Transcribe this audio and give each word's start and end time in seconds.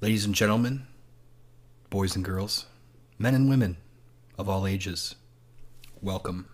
Ladies 0.00 0.24
and 0.24 0.32
gentlemen, 0.32 0.86
boys 1.90 2.14
and 2.14 2.24
girls, 2.24 2.66
men 3.18 3.34
and 3.34 3.50
women 3.50 3.78
of 4.38 4.48
all 4.48 4.64
ages, 4.64 5.16
welcome 6.00 6.46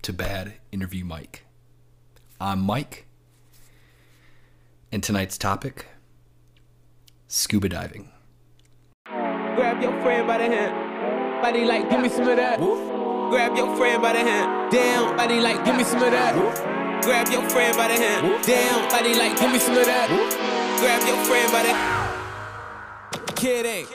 to 0.00 0.14
Bad 0.14 0.54
Interview 0.72 1.04
Mike. 1.04 1.44
I'm 2.40 2.60
Mike, 2.60 3.04
and 4.90 5.02
tonight's 5.02 5.36
topic 5.36 5.88
scuba 7.26 7.68
diving. 7.68 8.08
Grab 9.04 9.82
your 9.82 9.92
friend 10.00 10.26
by 10.26 10.38
the 10.38 10.44
hand. 10.44 11.42
Body 11.42 11.66
like, 11.66 11.90
give 11.90 12.00
me 12.00 12.08
some 12.08 12.28
of 12.28 12.36
that. 12.38 12.58
Grab 12.58 13.58
your 13.58 13.76
friend 13.76 14.00
by 14.00 14.14
the 14.14 14.20
hand. 14.20 14.72
Damn, 14.72 15.14
body 15.18 15.38
like, 15.38 15.62
give 15.66 15.76
me 15.76 15.84
some 15.84 16.02
of 16.02 16.12
that. 16.12 16.34
Grab 17.04 17.28
your 17.28 17.46
friend 17.50 17.76
by 17.76 17.88
the 17.88 17.94
hand. 17.94 18.42
Damn, 18.46 18.88
body 18.88 19.12
like, 19.12 19.38
give 19.38 19.52
me 19.52 19.58
some 19.58 19.76
of 19.76 19.84
that. 19.84 20.08
Grab 20.80 21.06
your 21.06 21.22
friend 21.26 21.52
by 21.52 21.62
the 21.62 22.07
Kidding. 23.36 23.86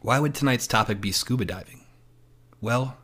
Why 0.00 0.18
would 0.18 0.34
tonight's 0.34 0.66
topic 0.66 1.00
be 1.00 1.12
scuba 1.12 1.44
diving? 1.44 1.84
Well, 2.60 2.96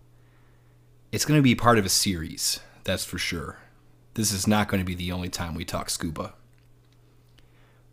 it's 1.13 1.25
going 1.25 1.39
to 1.39 1.43
be 1.43 1.55
part 1.55 1.79
of 1.79 1.87
a 1.87 1.89
series, 1.89 2.61
that's 2.85 3.05
for 3.05 3.19
sure. 3.19 3.59
This 4.15 4.33
is 4.33 4.47
not 4.47 4.69
going 4.69 4.81
to 4.81 4.87
be 4.87 4.95
the 4.95 5.13
only 5.13 5.29
time 5.29 5.55
we 5.55 5.65
talk 5.65 5.91
scuba. 5.91 6.35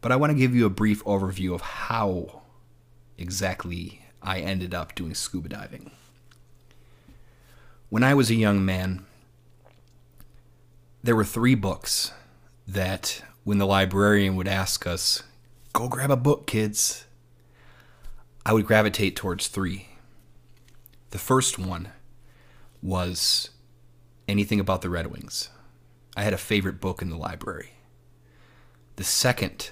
But 0.01 0.11
I 0.11 0.15
want 0.15 0.31
to 0.31 0.37
give 0.37 0.55
you 0.55 0.65
a 0.65 0.71
brief 0.71 1.03
overview 1.03 1.53
of 1.53 1.61
how 1.61 2.41
exactly 3.17 4.01
I 4.21 4.39
ended 4.39 4.73
up 4.73 4.95
doing 4.95 5.13
scuba 5.13 5.49
diving. 5.49 5.91
When 7.89 8.03
I 8.03 8.13
was 8.15 8.29
a 8.29 8.35
young 8.35 8.65
man, 8.65 9.05
there 11.03 11.15
were 11.15 11.23
three 11.23 11.55
books 11.55 12.11
that, 12.67 13.21
when 13.45 13.59
the 13.59 13.66
librarian 13.66 14.35
would 14.35 14.48
ask 14.48 14.85
us, 14.85 15.23
Go 15.72 15.88
grab 15.88 16.12
a 16.12 16.17
book, 16.17 16.48
kids, 16.48 17.05
I 18.46 18.54
would 18.54 18.65
gravitate 18.65 19.15
towards 19.15 19.48
three. 19.48 19.90
The 21.12 21.18
first 21.18 21.60
one 21.60 21.90
was 22.82 23.52
anything 24.27 24.60
about 24.60 24.82
the 24.82 24.90
Red 24.90 25.07
Wings. 25.07 25.49
I 26.18 26.24
had 26.24 26.34
a 26.34 26.37
favorite 26.37 26.82
book 26.82 27.02
in 27.02 27.10
the 27.10 27.18
library. 27.18 27.71
The 28.96 29.04
second 29.04 29.71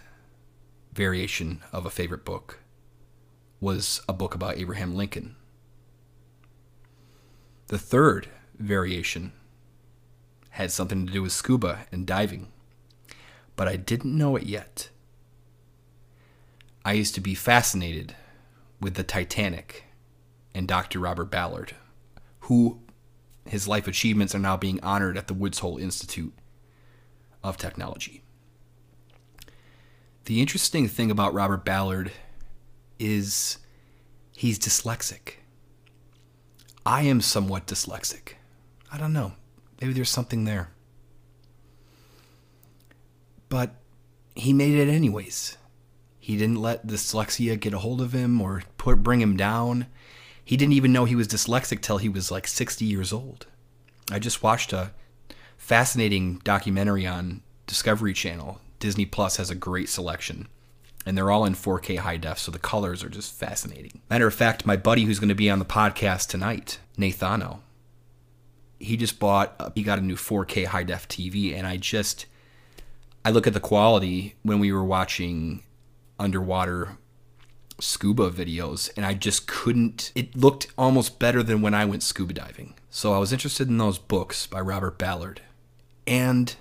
variation 0.94 1.64
of 1.72 1.86
a 1.86 1.90
favorite 1.90 2.24
book 2.24 2.60
was 3.60 4.02
a 4.08 4.14
book 4.14 4.36
about 4.36 4.58
Abraham 4.58 4.96
Lincoln. 4.96 5.36
The 7.68 7.80
third 7.80 8.28
variation 8.60 9.32
had 10.52 10.72
something 10.72 11.08
to 11.08 11.12
do 11.12 11.24
with 11.24 11.32
scuba 11.32 11.88
and 11.92 12.06
diving, 12.06 12.53
but 13.56 13.68
I 13.68 13.76
didn't 13.76 14.18
know 14.18 14.36
it 14.36 14.44
yet. 14.44 14.90
I 16.86 16.94
used 16.94 17.16
to 17.16 17.22
be 17.22 17.36
fascinated 17.36 18.16
with 18.82 18.96
the 18.96 19.04
Titanic 19.04 19.86
and 20.54 20.68
Dr. 20.68 21.00
Robert 21.00 21.32
Ballard, 21.32 21.76
who 22.42 22.80
his 23.46 23.68
life 23.68 23.88
achievements 23.88 24.36
are 24.36 24.40
now 24.40 24.58
being 24.58 24.82
honored 24.82 25.18
at 25.18 25.28
the 25.28 25.34
Woods 25.34 25.60
Hole 25.60 25.78
Institute 25.78 26.34
of 27.44 27.58
Technology. 27.58 28.24
The 30.26 30.42
interesting 30.42 30.88
thing 30.88 31.12
about 31.12 31.34
Robert 31.34 31.66
Ballard 31.66 32.12
is 33.00 33.58
he's 34.32 34.58
dyslexic. 34.58 35.36
I 36.86 37.04
am 37.04 37.22
somewhat 37.22 37.68
dyslexic. 37.68 38.34
I 38.92 38.98
don't 38.98 39.14
know. 39.14 39.34
Maybe 39.82 39.94
there's 39.94 40.10
something 40.10 40.46
there. 40.46 40.72
But 43.54 43.76
he 44.34 44.52
made 44.52 44.74
it 44.74 44.92
anyways. 44.92 45.60
He 46.20 46.38
didn't 46.38 46.60
let 46.60 46.88
dyslexia 46.88 47.60
get 47.60 47.76
a 47.76 47.78
hold 47.78 48.02
of 48.02 48.12
him 48.12 48.42
or 48.42 48.64
put 48.80 49.04
bring 49.04 49.22
him 49.22 49.38
down. 49.38 49.86
He 50.44 50.58
didn't 50.58 50.74
even 50.74 50.92
know 50.92 51.06
he 51.06 51.16
was 51.16 51.28
dyslexic 51.28 51.80
till 51.80 52.00
he 52.00 52.10
was 52.10 52.32
like 52.32 52.48
60 52.48 52.84
years 52.84 53.14
old. 53.14 53.46
I 54.10 54.18
just 54.18 54.42
watched 54.42 54.74
a 54.74 54.90
fascinating 55.56 56.42
documentary 56.44 57.06
on 57.06 57.44
Discovery 57.68 58.16
Channel. 58.16 58.60
Disney 58.80 59.06
Plus 59.06 59.38
has 59.38 59.52
a 59.52 59.56
great 59.56 59.88
selection, 59.88 60.48
and 61.06 61.16
they're 61.16 61.30
all 61.30 61.46
in 61.46 61.54
4K 61.54 62.00
high 62.00 62.18
def, 62.18 62.40
so 62.40 62.52
the 62.52 62.58
colors 62.58 63.04
are 63.04 63.10
just 63.10 63.36
fascinating. 63.36 64.02
Matter 64.10 64.26
of 64.26 64.34
fact, 64.34 64.66
my 64.66 64.78
buddy 64.78 65.04
who's 65.04 65.20
going 65.20 65.30
to 65.30 65.36
be 65.36 65.52
on 65.52 65.60
the 65.60 65.64
podcast 65.64 66.28
tonight, 66.28 66.80
Nathano, 66.98 67.60
he 68.80 68.98
just 68.98 69.20
bought, 69.20 69.74
he 69.76 69.84
got 69.84 70.00
a 70.00 70.02
new 70.02 70.16
4K 70.16 70.66
high 70.66 70.84
def 70.84 71.08
TV, 71.08 71.56
and 71.56 71.68
I 71.68 71.78
just, 71.78 72.26
I 73.26 73.32
look 73.32 73.48
at 73.48 73.54
the 73.54 73.60
quality 73.60 74.36
when 74.44 74.60
we 74.60 74.72
were 74.72 74.84
watching 74.84 75.64
underwater 76.20 76.98
scuba 77.80 78.30
videos 78.30 78.90
and 78.96 79.06
I 79.06 79.14
just 79.14 79.48
couldn't 79.48 80.12
it 80.16 80.36
looked 80.36 80.68
almost 80.78 81.20
better 81.20 81.42
than 81.42 81.62
when 81.62 81.74
I 81.74 81.86
went 81.86 82.04
scuba 82.04 82.34
diving. 82.34 82.76
So 82.90 83.14
I 83.14 83.18
was 83.18 83.34
interested 83.34 83.68
in 83.68 83.78
those 83.78 83.98
books 83.98 84.46
by 84.46 84.62
Robert 84.62 84.98
Ballard. 84.98 85.42
And 86.06 86.56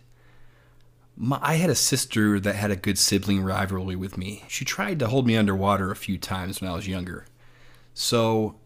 my, 1.16 1.38
I 1.42 1.54
had 1.54 1.68
a 1.68 1.74
sister 1.74 2.40
that 2.40 2.54
had 2.54 2.70
a 2.70 2.76
good 2.76 2.98
sibling 2.98 3.42
rivalry 3.42 3.96
with 3.96 4.16
me. 4.16 4.44
She 4.48 4.64
tried 4.64 4.98
to 5.00 5.08
hold 5.08 5.26
me 5.26 5.36
underwater 5.36 5.90
a 5.90 5.96
few 5.96 6.16
times 6.16 6.60
when 6.60 6.70
I 6.70 6.74
was 6.74 6.88
younger. 6.88 7.26
So 7.92 8.56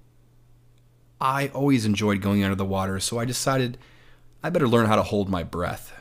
I 1.20 1.48
always 1.48 1.84
enjoyed 1.84 2.20
going 2.20 2.44
under 2.44 2.54
the 2.54 2.64
water, 2.64 3.00
so 3.00 3.18
I 3.18 3.24
decided 3.24 3.78
I 4.42 4.50
better 4.50 4.68
learn 4.68 4.86
how 4.86 4.96
to 4.96 5.02
hold 5.02 5.28
my 5.28 5.42
breath. 5.42 5.92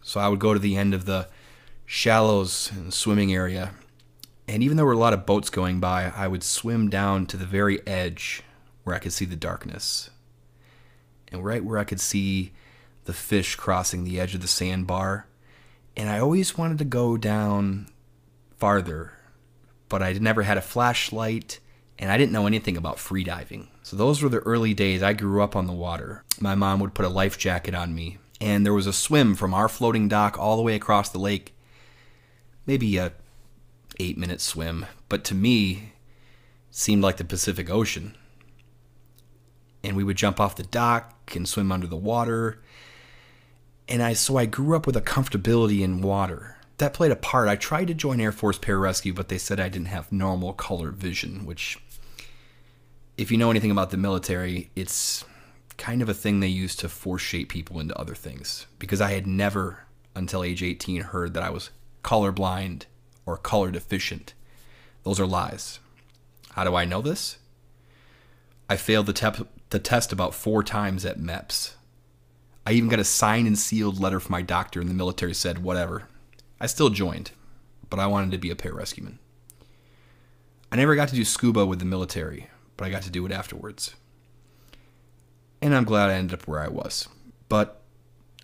So 0.00 0.18
I 0.18 0.28
would 0.28 0.40
go 0.40 0.52
to 0.52 0.58
the 0.58 0.76
end 0.76 0.94
of 0.94 1.04
the 1.04 1.28
shallows 1.86 2.70
and 2.72 2.92
swimming 2.92 3.32
area 3.32 3.72
and 4.48 4.62
even 4.62 4.76
though 4.76 4.82
there 4.82 4.86
were 4.86 4.92
a 4.92 4.98
lot 4.98 5.12
of 5.12 5.26
boats 5.26 5.50
going 5.50 5.80
by, 5.80 6.12
I 6.14 6.28
would 6.28 6.42
swim 6.42 6.90
down 6.90 7.26
to 7.26 7.36
the 7.36 7.46
very 7.46 7.86
edge 7.86 8.42
where 8.84 8.94
I 8.94 8.98
could 8.98 9.12
see 9.12 9.24
the 9.24 9.36
darkness. 9.36 10.10
And 11.30 11.44
right 11.44 11.64
where 11.64 11.78
I 11.78 11.84
could 11.84 12.00
see 12.00 12.52
the 13.04 13.12
fish 13.12 13.56
crossing 13.56 14.04
the 14.04 14.20
edge 14.20 14.34
of 14.34 14.42
the 14.42 14.48
sandbar. 14.48 15.26
And 15.96 16.08
I 16.08 16.18
always 16.18 16.58
wanted 16.58 16.78
to 16.78 16.84
go 16.84 17.16
down 17.16 17.86
farther, 18.58 19.12
but 19.88 20.02
I 20.02 20.12
never 20.14 20.42
had 20.42 20.58
a 20.58 20.62
flashlight 20.62 21.58
and 21.98 22.10
I 22.10 22.18
didn't 22.18 22.32
know 22.32 22.46
anything 22.46 22.76
about 22.76 22.96
freediving. 22.96 23.68
So 23.82 23.96
those 23.96 24.22
were 24.22 24.28
the 24.28 24.38
early 24.38 24.74
days 24.74 25.02
I 25.02 25.12
grew 25.12 25.42
up 25.42 25.54
on 25.54 25.66
the 25.66 25.72
water. 25.72 26.24
My 26.40 26.54
mom 26.54 26.80
would 26.80 26.94
put 26.94 27.06
a 27.06 27.10
life 27.10 27.38
jacket 27.38 27.74
on 27.74 27.94
me, 27.94 28.18
and 28.40 28.66
there 28.66 28.74
was 28.74 28.86
a 28.86 28.92
swim 28.92 29.34
from 29.34 29.54
our 29.54 29.68
floating 29.68 30.08
dock 30.08 30.36
all 30.38 30.56
the 30.56 30.62
way 30.62 30.74
across 30.74 31.10
the 31.10 31.18
lake, 31.18 31.54
maybe 32.66 32.96
a 32.96 33.12
eight 33.98 34.18
minute 34.18 34.40
swim, 34.40 34.86
but 35.08 35.24
to 35.24 35.34
me, 35.34 35.92
seemed 36.70 37.02
like 37.02 37.18
the 37.18 37.24
Pacific 37.24 37.70
Ocean. 37.70 38.16
And 39.84 39.96
we 39.96 40.04
would 40.04 40.16
jump 40.16 40.40
off 40.40 40.56
the 40.56 40.62
dock 40.62 41.34
and 41.34 41.48
swim 41.48 41.72
under 41.72 41.86
the 41.86 41.96
water. 41.96 42.62
And 43.88 44.02
I 44.02 44.12
so 44.12 44.36
I 44.36 44.46
grew 44.46 44.76
up 44.76 44.86
with 44.86 44.96
a 44.96 45.02
comfortability 45.02 45.80
in 45.80 46.00
water. 46.02 46.56
That 46.78 46.94
played 46.94 47.12
a 47.12 47.16
part. 47.16 47.48
I 47.48 47.56
tried 47.56 47.88
to 47.88 47.94
join 47.94 48.20
Air 48.20 48.32
Force 48.32 48.58
Pararescue, 48.58 49.14
but 49.14 49.28
they 49.28 49.38
said 49.38 49.60
I 49.60 49.68
didn't 49.68 49.86
have 49.86 50.10
normal 50.10 50.52
color 50.52 50.90
vision, 50.90 51.44
which 51.44 51.78
if 53.16 53.30
you 53.30 53.36
know 53.36 53.50
anything 53.50 53.70
about 53.70 53.90
the 53.90 53.96
military, 53.96 54.70
it's 54.74 55.24
kind 55.76 56.00
of 56.00 56.08
a 56.08 56.14
thing 56.14 56.40
they 56.40 56.48
use 56.48 56.74
to 56.76 56.88
force 56.88 57.22
shape 57.22 57.48
people 57.48 57.78
into 57.78 57.98
other 57.98 58.14
things. 58.14 58.66
Because 58.78 59.00
I 59.00 59.12
had 59.12 59.26
never, 59.26 59.84
until 60.14 60.42
age 60.42 60.62
18, 60.62 61.02
heard 61.02 61.34
that 61.34 61.42
I 61.42 61.50
was 61.50 61.70
colorblind 62.02 62.84
or 63.26 63.36
color 63.36 63.70
deficient. 63.70 64.34
Those 65.04 65.20
are 65.20 65.26
lies. 65.26 65.78
How 66.50 66.64
do 66.64 66.74
I 66.74 66.84
know 66.84 67.00
this? 67.00 67.38
I 68.68 68.76
failed 68.76 69.06
the, 69.06 69.46
the 69.70 69.78
test 69.78 70.12
about 70.12 70.34
four 70.34 70.62
times 70.62 71.04
at 71.04 71.18
MEPS. 71.18 71.74
I 72.66 72.72
even 72.72 72.88
got 72.88 73.00
a 73.00 73.04
signed 73.04 73.46
and 73.46 73.58
sealed 73.58 74.00
letter 74.00 74.20
from 74.20 74.32
my 74.32 74.42
doctor, 74.42 74.80
and 74.80 74.88
the 74.88 74.94
military 74.94 75.34
said, 75.34 75.62
whatever. 75.62 76.08
I 76.60 76.66
still 76.66 76.90
joined, 76.90 77.32
but 77.90 77.98
I 77.98 78.06
wanted 78.06 78.30
to 78.32 78.38
be 78.38 78.50
a 78.50 78.54
pararescueman. 78.54 79.18
I 80.70 80.76
never 80.76 80.94
got 80.94 81.08
to 81.08 81.16
do 81.16 81.24
scuba 81.24 81.66
with 81.66 81.80
the 81.80 81.84
military, 81.84 82.48
but 82.76 82.86
I 82.86 82.90
got 82.90 83.02
to 83.02 83.10
do 83.10 83.26
it 83.26 83.32
afterwards. 83.32 83.94
And 85.60 85.74
I'm 85.74 85.84
glad 85.84 86.10
I 86.10 86.14
ended 86.14 86.40
up 86.40 86.48
where 86.48 86.60
I 86.60 86.68
was. 86.68 87.08
But 87.48 87.82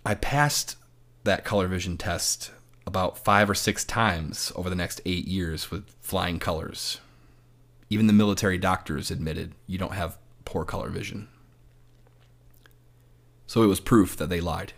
I 0.05 0.15
passed 0.15 0.77
that 1.25 1.45
color 1.45 1.69
vision 1.69 1.97
test 1.97 2.51
about 2.89 3.19
five 3.19 3.51
or 3.51 3.55
six 3.55 3.85
times 3.85 4.51
over 4.57 4.71
the 4.71 4.75
next 4.75 5.03
eight 5.05 5.29
years 5.29 5.71
with 5.71 5.91
flying 6.01 6.39
colors. 6.39 7.01
Even 7.91 8.07
the 8.07 8.15
military 8.15 8.57
doctors 8.57 9.11
admitted 9.11 9.53
you 9.67 9.77
don't 9.77 9.93
have 9.93 10.17
poor 10.47 10.65
color 10.65 10.89
vision. 10.89 11.29
So 13.47 13.63
it 13.63 13.67
was 13.67 13.79
proof 13.79 14.17
that 14.17 14.31
they 14.31 14.41
lied. 14.41 14.73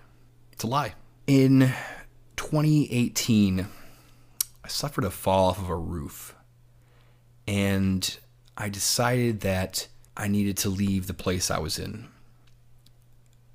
It's 0.50 0.64
a 0.64 0.66
lie. 0.66 0.94
In 1.28 1.72
2018, 2.34 3.68
I 4.64 4.68
suffered 4.68 5.04
a 5.04 5.10
fall 5.10 5.50
off 5.50 5.60
of 5.60 5.70
a 5.70 5.76
roof. 5.76 6.34
And 7.46 8.18
I 8.56 8.68
decided 8.68 9.40
that 9.42 9.86
I 10.16 10.26
needed 10.26 10.56
to 10.58 10.68
leave 10.68 11.06
the 11.06 11.14
place 11.14 11.48
I 11.48 11.60
was 11.60 11.78
in. 11.78 12.08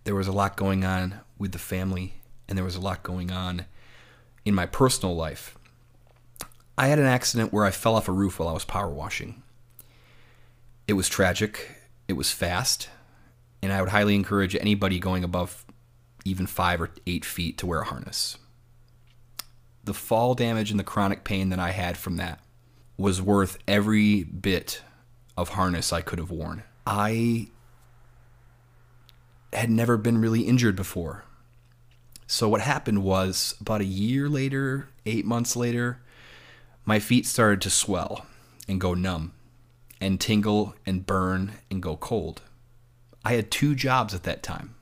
There 0.05 0.15
was 0.15 0.29
a 0.29 0.33
lot 0.33 0.55
going 0.55 0.85
on 0.85 1.19
with 1.37 1.51
the 1.51 1.59
family, 1.59 2.21
and 2.47 2.57
there 2.57 2.63
was 2.63 2.77
a 2.77 2.81
lot 2.81 3.03
going 3.03 3.31
on 3.31 3.65
in 4.45 4.55
my 4.55 4.65
personal 4.65 5.15
life, 5.15 5.57
I 6.77 6.87
had 6.87 6.99
an 6.99 7.05
accident 7.05 7.51
where 7.51 7.65
I 7.65 7.71
fell 7.71 7.95
off 7.95 8.07
a 8.07 8.11
roof 8.13 8.39
while 8.39 8.49
I 8.49 8.53
was 8.53 8.65
power 8.65 8.89
washing. 8.89 9.41
It 10.87 10.93
was 10.93 11.09
tragic, 11.09 11.71
it 12.07 12.13
was 12.13 12.31
fast, 12.31 12.89
and 13.61 13.73
I 13.73 13.81
would 13.81 13.89
highly 13.89 14.15
encourage 14.15 14.55
anybody 14.55 14.99
going 14.99 15.23
above 15.23 15.65
even 16.23 16.45
five 16.45 16.81
or 16.81 16.91
eight 17.07 17.25
feet 17.25 17.57
to 17.57 17.65
wear 17.65 17.81
a 17.81 17.85
harness. 17.85 18.37
The 19.83 19.93
fall 19.93 20.35
damage 20.35 20.71
and 20.71 20.79
the 20.79 20.83
chronic 20.83 21.23
pain 21.23 21.49
that 21.49 21.59
I 21.59 21.71
had 21.71 21.97
from 21.97 22.17
that 22.17 22.39
was 22.97 23.21
worth 23.21 23.57
every 23.67 24.23
bit 24.23 24.81
of 25.37 25.49
harness 25.49 25.91
I 25.91 26.01
could 26.01 26.19
have 26.19 26.31
worn. 26.31 26.63
I 26.87 27.47
had 29.53 29.69
never 29.69 29.97
been 29.97 30.19
really 30.19 30.41
injured 30.41 30.75
before. 30.75 31.23
So 32.27 32.49
what 32.49 32.61
happened 32.61 33.03
was 33.03 33.55
about 33.61 33.81
a 33.81 33.85
year 33.85 34.27
later, 34.27 34.89
8 35.05 35.25
months 35.25 35.55
later, 35.55 36.01
my 36.83 36.99
feet 36.99 37.25
started 37.25 37.61
to 37.61 37.69
swell 37.69 38.25
and 38.67 38.81
go 38.81 38.93
numb 38.93 39.33
and 40.01 40.19
tingle 40.19 40.75
and 40.85 41.05
burn 41.05 41.53
and 41.69 41.81
go 41.81 41.95
cold. 41.95 42.41
I 43.23 43.33
had 43.33 43.51
two 43.51 43.75
jobs 43.75 44.13
at 44.13 44.23
that 44.23 44.43
time. 44.43 44.75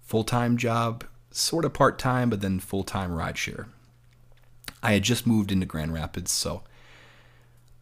Full-time 0.00 0.56
job, 0.56 1.04
sort 1.30 1.64
of 1.64 1.72
part-time, 1.72 2.30
but 2.30 2.40
then 2.40 2.60
full-time 2.60 3.10
rideshare. 3.10 3.66
I 4.82 4.92
had 4.92 5.02
just 5.02 5.26
moved 5.26 5.52
into 5.52 5.66
Grand 5.66 5.92
Rapids, 5.92 6.30
so 6.30 6.62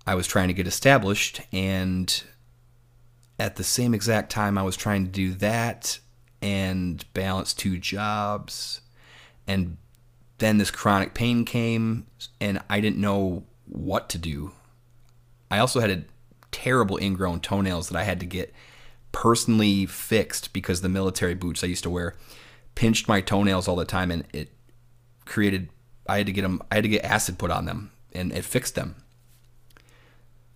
I 0.06 0.14
was 0.14 0.26
trying 0.26 0.48
to 0.48 0.54
get 0.54 0.66
established 0.66 1.40
and 1.52 2.22
at 3.38 3.56
the 3.56 3.64
same 3.64 3.94
exact 3.94 4.30
time 4.30 4.58
I 4.58 4.62
was 4.62 4.76
trying 4.76 5.04
to 5.06 5.10
do 5.10 5.32
that 5.34 5.98
and 6.42 7.04
balance 7.12 7.52
two 7.52 7.78
jobs 7.78 8.80
and 9.46 9.76
then 10.38 10.58
this 10.58 10.70
chronic 10.70 11.14
pain 11.14 11.44
came 11.44 12.06
and 12.40 12.60
I 12.68 12.80
didn't 12.80 13.00
know 13.00 13.44
what 13.66 14.08
to 14.10 14.18
do. 14.18 14.52
I 15.50 15.58
also 15.58 15.80
had 15.80 15.90
a 15.90 16.04
terrible 16.50 16.98
ingrown 16.98 17.40
toenails 17.40 17.88
that 17.88 17.98
I 17.98 18.04
had 18.04 18.20
to 18.20 18.26
get 18.26 18.52
personally 19.12 19.86
fixed 19.86 20.52
because 20.52 20.80
the 20.80 20.88
military 20.88 21.34
boots 21.34 21.62
I 21.62 21.68
used 21.68 21.82
to 21.84 21.90
wear 21.90 22.16
pinched 22.74 23.08
my 23.08 23.20
toenails 23.20 23.68
all 23.68 23.76
the 23.76 23.84
time 23.84 24.10
and 24.10 24.24
it 24.32 24.50
created 25.26 25.68
I 26.08 26.18
had 26.18 26.26
to 26.26 26.32
get 26.32 26.42
them 26.42 26.62
I 26.70 26.76
had 26.76 26.84
to 26.84 26.88
get 26.88 27.04
acid 27.04 27.38
put 27.38 27.50
on 27.50 27.66
them 27.66 27.92
and 28.12 28.32
it 28.32 28.44
fixed 28.44 28.74
them. 28.74 28.96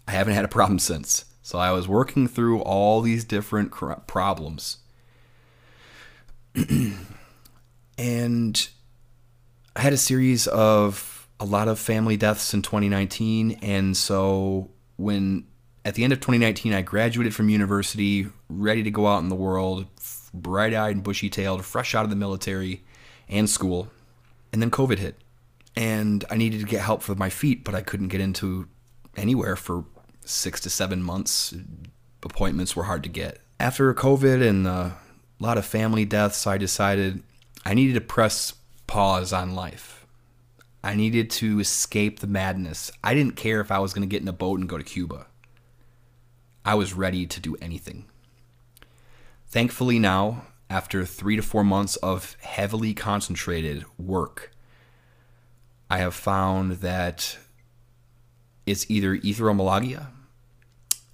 I 0.09 0.13
haven't 0.13 0.35
had 0.35 0.45
a 0.45 0.49
problem 0.49 0.79
since. 0.91 1.27
So 1.43 1.59
I 1.59 1.73
was 1.73 1.87
working 1.87 2.27
through 2.27 2.61
all 2.63 3.03
these 3.03 3.23
different 3.25 3.71
problems. 4.07 4.79
and 7.99 8.69
I 9.77 9.81
had 9.81 9.93
a 9.93 9.99
series 9.99 10.47
of 10.47 11.29
a 11.41 11.45
lot 11.45 11.69
of 11.69 11.79
family 11.79 12.17
deaths 12.17 12.55
in 12.55 12.63
2019 12.63 13.59
and 13.63 13.97
so 13.97 14.71
when 14.97 15.45
at 15.85 15.95
the 15.95 16.05
end 16.05 16.13
of 16.13 16.21
2019 16.21 16.73
I 16.73 16.83
graduated 16.83 17.35
from 17.35 17.49
university, 17.49 18.29
ready 18.49 18.83
to 18.83 18.91
go 18.91 19.07
out 19.07 19.23
in 19.23 19.29
the 19.29 19.35
world, 19.35 19.87
bright-eyed 20.33 20.97
and 20.97 21.05
bushy-tailed, 21.05 21.65
fresh 21.65 21.95
out 21.95 22.05
of 22.05 22.11
the 22.11 22.17
military 22.17 22.83
and 23.29 23.49
school. 23.49 23.89
And 24.53 24.63
then 24.63 24.71
COVID 24.71 24.99
hit. 24.99 25.17
And 25.77 26.25
I 26.31 26.37
needed 26.37 26.61
to 26.61 26.67
get 26.67 26.81
help 26.81 27.03
for 27.03 27.15
my 27.15 27.29
feet, 27.29 27.65
but 27.65 27.75
I 27.75 27.83
couldn't 27.83 28.09
get 28.09 28.21
into 28.21 28.69
anywhere 29.17 29.57
for 29.57 29.85
six 30.25 30.61
to 30.61 30.71
seven 30.71 31.03
months. 31.03 31.55
Appointments 32.23 32.75
were 32.75 32.85
hard 32.85 33.03
to 33.03 33.09
get. 33.09 33.41
After 33.61 33.93
COVID 33.93 34.47
and 34.49 34.67
a 35.41 35.43
lot 35.43 35.59
of 35.59 35.65
family 35.65 36.05
deaths, 36.05 36.47
I 36.47 36.59
decided 36.59 37.23
I 37.65 37.75
needed 37.75 37.95
to 37.95 38.01
press 38.01 38.55
pause 38.87 39.33
on 39.33 39.55
life. 39.55 40.07
I 40.83 40.95
needed 40.95 41.31
to 41.31 41.61
escape 41.61 42.21
the 42.21 42.27
madness. 42.27 42.93
I 43.03 43.15
didn't 43.15 43.37
care 43.37 43.61
if 43.61 43.71
I 43.71 43.79
was 43.79 43.95
going 43.95 44.07
to 44.07 44.11
get 44.11 44.23
in 44.23 44.29
a 44.29 44.33
boat 44.33 44.61
and 44.61 44.69
go 44.69 44.77
to 44.77 44.85
Cuba. 44.85 45.27
I 46.65 46.75
was 46.75 46.93
ready 46.93 47.27
to 47.27 47.41
do 47.41 47.57
anything. 47.61 48.05
Thankfully, 49.47 49.99
now, 49.99 50.45
after 50.69 51.07
three 51.07 51.37
to 51.37 51.43
four 51.43 51.65
months 51.65 51.97
of 51.97 52.37
heavily 52.41 52.93
concentrated 52.93 53.85
work, 53.99 54.51
I 55.91 55.99
have 55.99 56.15
found 56.15 56.73
that 56.73 57.39
it's 58.67 58.91
either 58.91 59.17
erythromelalgia. 59.17 60.09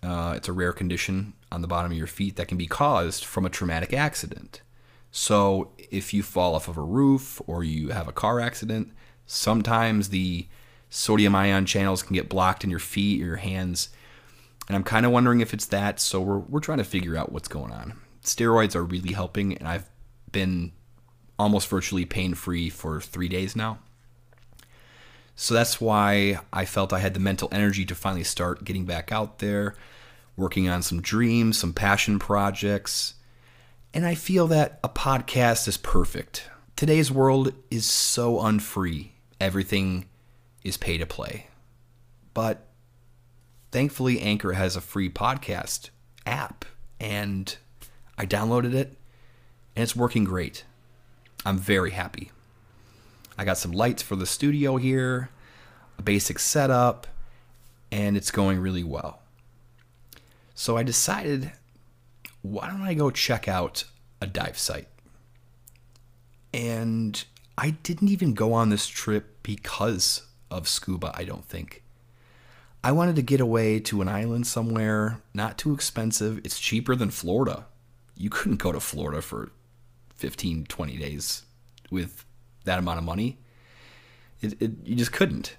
Uh, 0.02 0.34
it's 0.37 0.49
a 0.49 0.52
rare 0.52 0.73
condition 0.73 1.34
on 1.52 1.62
the 1.62 1.69
bottom 1.69 1.93
of 1.93 1.99
your 1.99 2.06
feet 2.06 2.37
that 2.37 2.49
can 2.49 2.58
be 2.58 2.67
caused 2.67 3.25
from 3.25 3.44
a 3.44 3.50
traumatic 3.50 3.93
accident. 3.93 4.62
So, 5.11 5.73
if 5.91 6.14
you 6.14 6.23
fall 6.23 6.55
off 6.55 6.69
of 6.69 6.76
a 6.76 6.82
roof 6.82 7.43
or 7.47 7.64
you 7.64 7.88
have 7.88 8.06
a 8.06 8.12
car 8.12 8.38
accident, 8.38 8.93
sometimes 9.26 10.11
the 10.11 10.47
sodium 10.88 11.35
ion 11.35 11.67
channels 11.67 12.02
can 12.02 12.14
get 12.14 12.29
blocked 12.29 12.62
in 12.62 12.70
your 12.70 12.79
feet 12.79 13.20
or 13.20 13.26
your 13.26 13.37
hands. 13.37 13.88
And 14.69 14.76
I'm 14.76 14.85
kind 14.85 15.05
of 15.05 15.11
wondering 15.11 15.41
if 15.41 15.52
it's 15.52 15.67
that. 15.67 15.99
So, 15.99 16.20
we're, 16.20 16.38
we're 16.38 16.61
trying 16.61 16.79
to 16.79 16.85
figure 16.85 17.17
out 17.17 17.32
what's 17.32 17.49
going 17.49 17.73
on. 17.73 17.94
Steroids 18.23 18.76
are 18.76 18.85
really 18.85 19.12
helping, 19.12 19.56
and 19.56 19.67
I've 19.67 19.88
been 20.31 20.73
almost 21.41 21.69
virtually 21.69 22.05
pain 22.05 22.35
free 22.35 22.69
for 22.69 23.00
three 23.00 23.29
days 23.29 23.56
now. 23.56 23.79
So 25.35 25.55
that's 25.55 25.81
why 25.81 26.38
I 26.52 26.67
felt 26.67 26.93
I 26.93 26.99
had 26.99 27.14
the 27.14 27.20
mental 27.20 27.49
energy 27.50 27.87
to 27.87 27.94
finally 27.94 28.25
start 28.25 28.62
getting 28.62 28.85
back 28.85 29.11
out 29.11 29.38
there, 29.38 29.75
working 30.40 30.69
on 30.69 30.82
some 30.82 31.02
dreams, 31.02 31.58
some 31.58 31.72
passion 31.72 32.19
projects. 32.19 33.14
And 33.92 34.06
I 34.06 34.14
feel 34.14 34.46
that 34.48 34.81
a 34.82 34.88
podcast 34.88 35.69
is 35.69 35.76
perfect. 35.76 36.48
Today's 36.76 37.12
world 37.12 37.52
is 37.70 37.84
so 37.84 38.40
unfree. 38.40 39.12
Everything 39.38 40.06
is 40.64 40.76
pay 40.76 40.96
to 40.96 41.06
play. 41.06 41.48
But 42.32 42.66
thankfully, 43.70 44.20
Anchor 44.20 44.52
has 44.52 44.76
a 44.76 44.81
free 44.81 45.10
podcast 45.10 45.90
app, 46.25 46.64
and 46.98 47.54
I 48.16 48.25
downloaded 48.25 48.72
it, 48.72 48.96
and 49.76 49.82
it's 49.82 49.94
working 49.94 50.25
great. 50.25 50.64
I'm 51.44 51.58
very 51.58 51.90
happy. 51.90 52.31
I 53.37 53.44
got 53.44 53.58
some 53.58 53.72
lights 53.72 54.02
for 54.02 54.16
the 54.16 54.26
studio 54.26 54.76
here, 54.76 55.31
a 55.98 56.02
basic 56.02 56.38
setup, 56.38 57.06
and 57.92 58.16
it's 58.16 58.31
going 58.31 58.58
really 58.58 58.84
well. 58.84 59.20
So 60.61 60.77
I 60.77 60.83
decided, 60.83 61.53
why 62.43 62.69
don't 62.69 62.83
I 62.83 62.93
go 62.93 63.11
check 63.11 63.49
out 63.49 63.85
a 64.21 64.27
dive 64.27 64.59
site? 64.59 64.89
And 66.53 67.25
I 67.57 67.71
didn't 67.83 68.09
even 68.09 68.35
go 68.35 68.53
on 68.53 68.69
this 68.69 68.87
trip 68.87 69.43
because 69.43 70.27
of 70.51 70.69
scuba, 70.69 71.12
I 71.14 71.25
don't 71.25 71.47
think. 71.47 71.83
I 72.85 72.93
wanted 72.93 73.17
to 73.17 73.23
get 73.23 73.40
away 73.40 73.81
to 73.81 74.02
an 74.02 74.09
island 74.09 74.47
somewhere, 74.47 75.23
not 75.33 75.57
too 75.57 75.73
expensive. 75.73 76.43
It's 76.45 76.61
cheaper 76.61 76.95
than 76.95 77.11
Florida. 77.11 77.64
You 78.14 78.29
couldn't 78.29 78.59
go 78.59 78.71
to 78.71 78.81
Florida 78.81 79.23
for 79.23 79.52
15, 80.17 80.67
20 80.67 80.97
days 80.99 81.45
with 81.90 82.26
that 82.64 82.79
amount 82.79 82.99
of 82.99 83.05
money. 83.05 83.38
It, 84.43 84.61
it, 84.61 84.73
you 84.85 84.95
just 84.95 85.12
couldn't. 85.12 85.57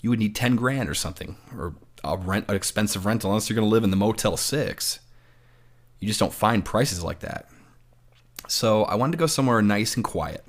You 0.00 0.08
would 0.08 0.18
need 0.18 0.34
10 0.34 0.56
grand 0.56 0.88
or 0.88 0.94
something, 0.94 1.36
or 1.54 1.74
a 2.04 2.16
rent, 2.16 2.46
an 2.48 2.56
expensive 2.56 3.06
rental, 3.06 3.30
unless 3.30 3.48
you're 3.48 3.54
going 3.54 3.68
to 3.68 3.72
live 3.72 3.84
in 3.84 3.90
the 3.90 3.96
Motel 3.96 4.36
6. 4.36 5.00
You 6.00 6.08
just 6.08 6.20
don't 6.20 6.32
find 6.32 6.64
prices 6.64 7.02
like 7.02 7.20
that. 7.20 7.48
So 8.46 8.84
I 8.84 8.94
wanted 8.94 9.12
to 9.12 9.18
go 9.18 9.26
somewhere 9.26 9.60
nice 9.62 9.96
and 9.96 10.04
quiet. 10.04 10.44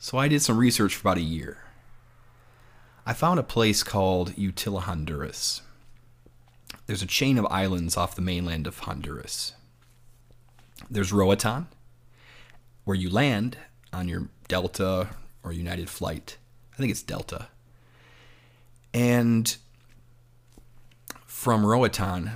So 0.00 0.18
I 0.18 0.28
did 0.28 0.42
some 0.42 0.56
research 0.56 0.94
for 0.94 1.08
about 1.08 1.18
a 1.18 1.22
year. 1.22 1.58
I 3.04 3.12
found 3.12 3.40
a 3.40 3.44
place 3.44 3.82
called 3.82 4.34
Utila, 4.36 4.82
Honduras. 4.82 5.62
There's 6.86 7.02
a 7.02 7.06
chain 7.06 7.38
of 7.38 7.46
islands 7.46 7.96
off 7.96 8.14
the 8.14 8.22
mainland 8.22 8.66
of 8.66 8.80
Honduras. 8.80 9.54
There's 10.90 11.12
Roatan, 11.12 11.66
where 12.84 12.96
you 12.96 13.10
land 13.10 13.58
on 13.92 14.08
your 14.08 14.28
Delta 14.46 15.08
or 15.42 15.52
United 15.52 15.88
flight. 15.88 16.38
I 16.74 16.76
think 16.76 16.90
it's 16.90 17.02
Delta. 17.02 17.48
And 18.94 19.56
from 21.38 21.64
Roatan, 21.64 22.32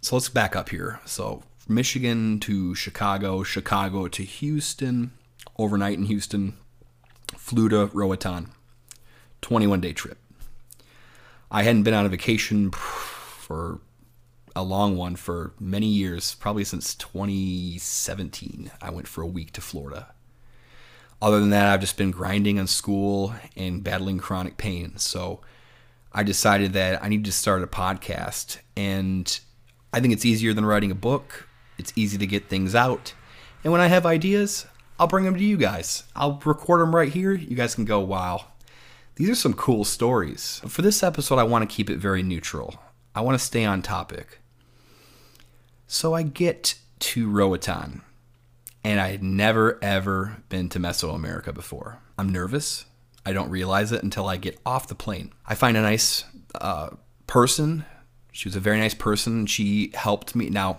so 0.00 0.16
let's 0.16 0.30
back 0.30 0.56
up 0.56 0.70
here. 0.70 0.98
So 1.04 1.42
Michigan 1.68 2.40
to 2.40 2.74
Chicago, 2.74 3.42
Chicago 3.42 4.08
to 4.08 4.22
Houston, 4.22 5.10
overnight 5.58 5.98
in 5.98 6.06
Houston, 6.06 6.56
flew 7.36 7.68
to 7.68 7.90
Roatan. 7.92 8.48
21 9.42 9.82
day 9.82 9.92
trip. 9.92 10.16
I 11.50 11.64
hadn't 11.64 11.82
been 11.82 11.92
on 11.92 12.06
a 12.06 12.08
vacation 12.08 12.70
for 12.70 13.82
a 14.56 14.62
long 14.62 14.96
one 14.96 15.14
for 15.14 15.52
many 15.60 15.88
years, 15.88 16.34
probably 16.36 16.64
since 16.64 16.94
2017. 16.94 18.70
I 18.80 18.88
went 18.88 19.06
for 19.06 19.20
a 19.20 19.26
week 19.26 19.52
to 19.52 19.60
Florida. 19.60 20.14
Other 21.20 21.40
than 21.40 21.50
that, 21.50 21.66
I've 21.66 21.82
just 21.82 21.98
been 21.98 22.10
grinding 22.10 22.58
on 22.58 22.68
school 22.68 23.34
and 23.54 23.84
battling 23.84 24.16
chronic 24.16 24.56
pain. 24.56 24.96
So 24.96 25.42
I 26.12 26.22
decided 26.22 26.72
that 26.72 27.02
I 27.02 27.08
need 27.08 27.24
to 27.24 27.32
start 27.32 27.62
a 27.62 27.66
podcast. 27.66 28.58
And 28.76 29.38
I 29.92 30.00
think 30.00 30.12
it's 30.12 30.24
easier 30.24 30.54
than 30.54 30.64
writing 30.64 30.90
a 30.90 30.96
book, 30.96 31.48
it's 31.78 31.92
easy 31.96 32.18
to 32.18 32.26
get 32.26 32.48
things 32.48 32.74
out. 32.74 33.14
And 33.62 33.72
when 33.72 33.80
I 33.80 33.86
have 33.88 34.06
ideas, 34.06 34.66
I'll 34.98 35.06
bring 35.06 35.24
them 35.24 35.36
to 35.36 35.44
you 35.44 35.56
guys. 35.56 36.04
I'll 36.16 36.40
record 36.44 36.80
them 36.80 36.94
right 36.94 37.12
here. 37.12 37.32
You 37.32 37.56
guys 37.56 37.74
can 37.74 37.84
go, 37.84 38.00
wow, 38.00 38.46
these 39.14 39.30
are 39.30 39.34
some 39.34 39.54
cool 39.54 39.84
stories. 39.84 40.60
But 40.62 40.72
for 40.72 40.82
this 40.82 41.02
episode, 41.02 41.38
I 41.38 41.44
want 41.44 41.68
to 41.68 41.74
keep 41.74 41.88
it 41.90 41.98
very 41.98 42.22
neutral. 42.22 42.80
I 43.14 43.20
want 43.20 43.38
to 43.38 43.44
stay 43.44 43.64
on 43.64 43.82
topic. 43.82 44.40
So 45.86 46.14
I 46.14 46.22
get 46.22 46.74
to 47.00 47.30
Roatan, 47.30 48.02
and 48.84 49.00
I 49.00 49.08
had 49.08 49.22
never 49.22 49.78
ever 49.82 50.42
been 50.48 50.68
to 50.70 50.78
Mesoamerica 50.78 51.54
before. 51.54 51.98
I'm 52.16 52.28
nervous. 52.28 52.84
I 53.28 53.32
don't 53.34 53.50
realize 53.50 53.92
it 53.92 54.02
until 54.02 54.26
I 54.26 54.38
get 54.38 54.58
off 54.64 54.88
the 54.88 54.94
plane. 54.94 55.34
I 55.46 55.54
find 55.54 55.76
a 55.76 55.82
nice 55.82 56.24
uh, 56.54 56.88
person. 57.26 57.84
She 58.32 58.48
was 58.48 58.56
a 58.56 58.60
very 58.60 58.78
nice 58.78 58.94
person. 58.94 59.44
She 59.44 59.92
helped 59.92 60.34
me. 60.34 60.48
Now, 60.48 60.78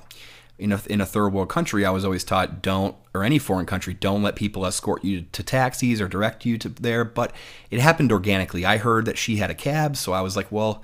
in 0.58 0.72
a, 0.72 0.82
in 0.88 1.00
a 1.00 1.06
third 1.06 1.32
world 1.32 1.50
country, 1.50 1.86
I 1.86 1.92
was 1.92 2.04
always 2.04 2.24
taught 2.24 2.64
don't, 2.64 2.96
or 3.14 3.24
any 3.24 3.38
foreign 3.38 3.68
country, 3.68 3.94
don't 3.94 4.24
let 4.24 4.36
people 4.36 4.66
escort 4.66 5.04
you 5.04 5.28
to 5.32 5.44
taxis 5.44 6.02
or 6.02 6.08
direct 6.08 6.44
you 6.44 6.58
to 6.58 6.70
there. 6.70 7.06
But 7.06 7.34
it 7.70 7.80
happened 7.82 8.12
organically. 8.12 8.66
I 8.66 8.78
heard 8.78 9.06
that 9.06 9.20
she 9.20 9.36
had 9.36 9.52
a 9.52 9.56
cab, 9.56 9.96
so 9.96 10.14
I 10.14 10.22
was 10.22 10.36
like, 10.36 10.52
well, 10.52 10.84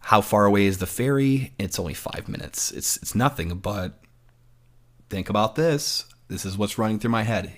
how 0.00 0.22
far 0.22 0.46
away 0.46 0.64
is 0.64 0.78
the 0.78 0.86
ferry? 0.86 1.52
It's 1.58 1.78
only 1.78 1.94
five 1.94 2.26
minutes. 2.26 2.70
It's 2.70 2.96
it's 2.96 3.14
nothing. 3.14 3.58
But 3.58 4.02
think 5.10 5.28
about 5.28 5.56
this. 5.56 6.06
This 6.28 6.46
is 6.46 6.56
what's 6.56 6.78
running 6.78 6.98
through 6.98 7.10
my 7.10 7.24
head. 7.24 7.52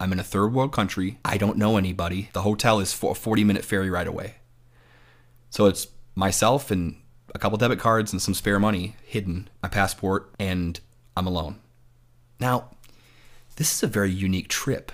I'm 0.00 0.12
in 0.12 0.20
a 0.20 0.24
third 0.24 0.52
world 0.52 0.72
country. 0.72 1.18
I 1.24 1.38
don't 1.38 1.56
know 1.58 1.76
anybody. 1.76 2.30
The 2.32 2.42
hotel 2.42 2.80
is 2.80 2.92
for 2.92 3.12
a 3.12 3.16
40 3.16 3.44
minute 3.44 3.64
ferry 3.64 3.90
ride 3.90 4.06
away. 4.06 4.36
So 5.50 5.66
it's 5.66 5.88
myself 6.14 6.70
and 6.70 6.96
a 7.34 7.38
couple 7.38 7.58
debit 7.58 7.78
cards 7.78 8.12
and 8.12 8.22
some 8.22 8.34
spare 8.34 8.58
money 8.58 8.96
hidden, 9.04 9.48
my 9.62 9.68
passport, 9.68 10.30
and 10.38 10.78
I'm 11.16 11.26
alone. 11.26 11.58
Now, 12.38 12.70
this 13.56 13.74
is 13.74 13.82
a 13.82 13.88
very 13.88 14.10
unique 14.10 14.48
trip 14.48 14.92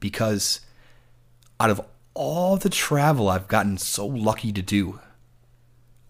because 0.00 0.60
out 1.58 1.70
of 1.70 1.80
all 2.14 2.56
the 2.56 2.70
travel 2.70 3.28
I've 3.28 3.48
gotten 3.48 3.76
so 3.78 4.06
lucky 4.06 4.52
to 4.52 4.62
do, 4.62 5.00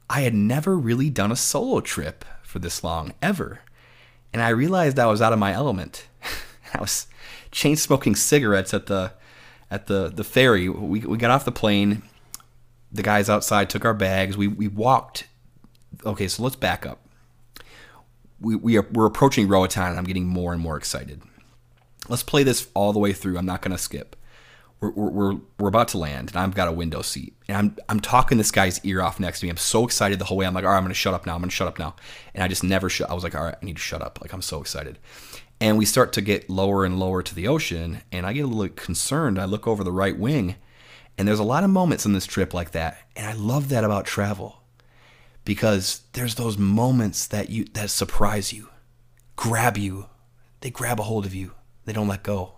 I 0.09 0.23
had 0.23 0.35
never 0.35 0.77
really 0.77 1.11
done 1.11 1.33
a 1.33 1.37
solo 1.37 1.81
trip 1.81 2.25
for 2.43 2.59
this 2.59 2.83
long, 2.83 3.13
ever. 3.21 3.61
And 4.33 4.41
I 4.43 4.51
realized 4.51 4.99
I 4.99 5.07
was 5.07 5.21
out 5.21 5.33
of 5.33 5.39
my 5.39 5.53
element. 5.53 6.07
I 6.75 6.81
was 6.81 7.07
chain 7.53 7.77
smoking 7.77 8.15
cigarettes 8.15 8.73
at 8.75 8.87
the 8.87 9.13
at 9.71 9.87
the, 9.87 10.09
the 10.09 10.25
ferry. 10.25 10.69
We, 10.69 11.01
we 11.01 11.17
got 11.17 11.31
off 11.31 11.45
the 11.45 11.53
plane. 11.53 12.03
The 12.91 13.03
guys 13.03 13.31
outside 13.31 13.71
took 13.71 13.85
our 13.85 13.95
bags. 13.95 14.37
We, 14.37 14.49
we 14.49 14.67
walked. 14.67 15.29
Okay, 16.05 16.27
so 16.27 16.43
let's 16.43 16.57
back 16.57 16.85
up 16.85 16.99
we, 18.41 18.57
we 18.57 18.79
are, 18.79 18.87
we're 18.93 19.07
approaching 19.07 19.49
Roatan 19.49 19.83
and 19.85 19.99
I'm 19.99 20.05
getting 20.05 20.27
more 20.27 20.53
and 20.53 20.61
more 20.61 20.77
excited. 20.77 21.23
Let's 22.09 22.23
play 22.23 22.43
this 22.43 22.69
all 22.75 22.93
the 22.93 22.99
way 22.99 23.13
through. 23.13 23.39
I'm 23.39 23.47
not 23.47 23.63
to 23.63 23.79
skip. 23.79 24.17
We're, 24.81 24.91
we're, 24.91 25.37
we're 25.59 25.69
about 25.69 25.89
to 25.89 25.99
land 25.99 26.31
and 26.31 26.39
I've 26.39 26.55
got 26.55 26.67
a 26.67 26.73
window 26.73 27.03
seat 27.03 27.37
and 27.47 27.57
I'm, 27.57 27.77
I'm 27.91 28.01
talking 28.01 28.39
this 28.39 28.51
guy's 28.51 28.83
ear 28.85 29.03
off 29.03 29.21
next 29.21 29.41
to 29.41 29.47
me. 29.47 29.51
I'm 29.51 29.59
so 29.59 29.85
excited 29.85 30.19
the 30.19 30.25
whole 30.25 30.39
way. 30.39 30.47
I'm 30.47 30.55
like, 30.55 30.65
all 30.65 30.71
right, 30.71 30.79
I'm 30.79 30.83
going 30.83 30.89
to 30.91 30.95
shut 30.95 31.13
up 31.13 31.27
now. 31.27 31.35
I'm 31.35 31.41
going 31.41 31.51
to 31.51 31.55
shut 31.55 31.69
up 31.69 31.79
now. 31.79 31.95
And 32.35 32.43
I 32.43 32.49
just 32.49 32.65
never 32.65 32.89
shut. 32.89 33.11
I 33.11 33.15
was 33.15 33.23
like, 33.23 33.35
all 33.35 33.45
right, 33.45 33.57
I 33.61 33.65
need 33.65 33.77
to 33.77 33.83
shut 33.83 34.01
up. 34.01 34.21
Like, 34.23 34.33
I'm 34.33 34.43
so 34.43 34.61
excited. 34.61 34.99
And 35.61 35.77
we 35.77 35.85
start 35.85 36.13
to 36.15 36.23
get 36.23 36.49
lower 36.49 36.85
and 36.85 36.99
lower 36.99 37.23
to 37.23 37.35
the 37.35 37.47
ocean 37.47 38.01
and 38.11 38.25
I 38.25 38.33
get 38.33 38.45
a 38.45 38.49
little 38.49 38.75
concerned. 38.75 39.39
I 39.39 39.45
look 39.45 39.67
over 39.67 39.85
the 39.85 39.93
right 39.93 40.19
wing 40.19 40.57
and 41.21 41.29
there's 41.29 41.39
a 41.39 41.45
lot 41.45 41.65
of 41.65 41.71
moments 41.71 42.07
in 42.07 42.15
this 42.15 42.25
trip 42.25 42.55
like 42.55 42.71
that. 42.71 42.97
And 43.15 43.27
I 43.27 43.35
love 43.35 43.69
that 43.69 43.85
about 43.85 44.07
travel 44.07 44.63
because 45.45 46.03
there's 46.15 46.37
those 46.37 46.57
moments 46.57 47.27
that 47.27 47.51
you 47.51 47.67
that 47.75 47.91
surprise 47.91 48.55
you, 48.55 48.69
grab 49.37 49.77
you, 49.77 50.07
they 50.61 50.71
grab 50.71 50.99
a 50.99 51.03
hold 51.03 51.27
of 51.27 51.35
you, 51.35 51.53
they 51.85 51.93
don't 51.93 52.09
let 52.09 52.23
go. 52.23 52.55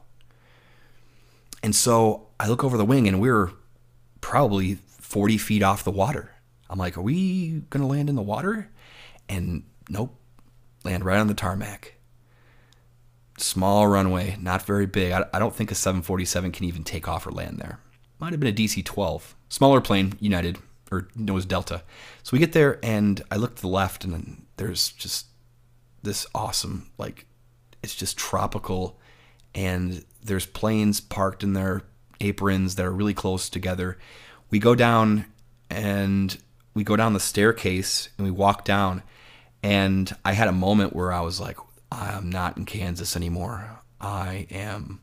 And 1.62 1.74
so 1.74 2.28
I 2.38 2.46
look 2.48 2.62
over 2.62 2.76
the 2.76 2.84
wing 2.84 3.08
and 3.08 3.20
we're 3.20 3.50
probably 4.20 4.76
40 5.00 5.38
feet 5.38 5.62
off 5.62 5.84
the 5.84 5.90
water. 5.90 6.32
I'm 6.70 6.78
like, 6.78 6.96
are 6.96 7.02
we 7.02 7.62
gonna 7.70 7.86
land 7.86 8.08
in 8.08 8.14
the 8.14 8.22
water? 8.22 8.70
And 9.28 9.64
nope, 9.88 10.14
land 10.84 11.04
right 11.04 11.18
on 11.18 11.26
the 11.26 11.34
tarmac. 11.34 11.94
Small 13.38 13.86
runway, 13.86 14.36
not 14.40 14.62
very 14.62 14.86
big. 14.86 15.12
I, 15.12 15.24
I 15.32 15.38
don't 15.38 15.54
think 15.54 15.70
a 15.70 15.74
747 15.74 16.52
can 16.52 16.64
even 16.64 16.84
take 16.84 17.08
off 17.08 17.26
or 17.26 17.30
land 17.30 17.58
there. 17.58 17.80
Might 18.18 18.32
have 18.32 18.40
been 18.40 18.52
a 18.52 18.56
DC 18.56 18.84
12. 18.84 19.34
Smaller 19.48 19.80
plane, 19.80 20.14
United, 20.20 20.58
or 20.90 21.08
no, 21.16 21.32
it 21.32 21.34
was 21.34 21.46
Delta. 21.46 21.82
So 22.22 22.30
we 22.32 22.38
get 22.38 22.52
there, 22.52 22.78
and 22.82 23.22
I 23.30 23.36
look 23.36 23.56
to 23.56 23.62
the 23.62 23.68
left, 23.68 24.04
and 24.04 24.12
then 24.12 24.46
there's 24.56 24.90
just 24.92 25.26
this 26.02 26.26
awesome, 26.34 26.90
like, 26.98 27.26
it's 27.82 27.94
just 27.94 28.16
tropical, 28.16 29.00
and 29.54 30.04
there's 30.22 30.46
planes 30.46 31.00
parked 31.00 31.42
in 31.42 31.54
their 31.54 31.82
aprons 32.20 32.76
that 32.76 32.86
are 32.86 32.92
really 32.92 33.14
close 33.14 33.48
together. 33.48 33.98
We 34.50 34.58
go 34.58 34.74
down, 34.74 35.24
and 35.68 36.36
we 36.74 36.84
go 36.84 36.96
down 36.96 37.14
the 37.14 37.20
staircase, 37.20 38.08
and 38.16 38.24
we 38.24 38.30
walk 38.30 38.64
down, 38.64 39.02
and 39.62 40.14
I 40.24 40.32
had 40.32 40.48
a 40.48 40.52
moment 40.52 40.94
where 40.94 41.12
I 41.12 41.20
was 41.20 41.40
like, 41.40 41.56
I'm 41.92 42.30
not 42.30 42.56
in 42.56 42.64
Kansas 42.64 43.16
anymore. 43.16 43.80
I 44.00 44.46
am 44.50 45.00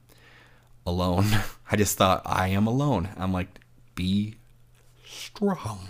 alone. 0.85 1.27
I 1.71 1.75
just 1.75 1.97
thought 1.97 2.23
I 2.25 2.47
am 2.49 2.67
alone. 2.67 3.09
I'm 3.17 3.31
like, 3.31 3.59
be 3.95 4.35
strong. 5.05 5.89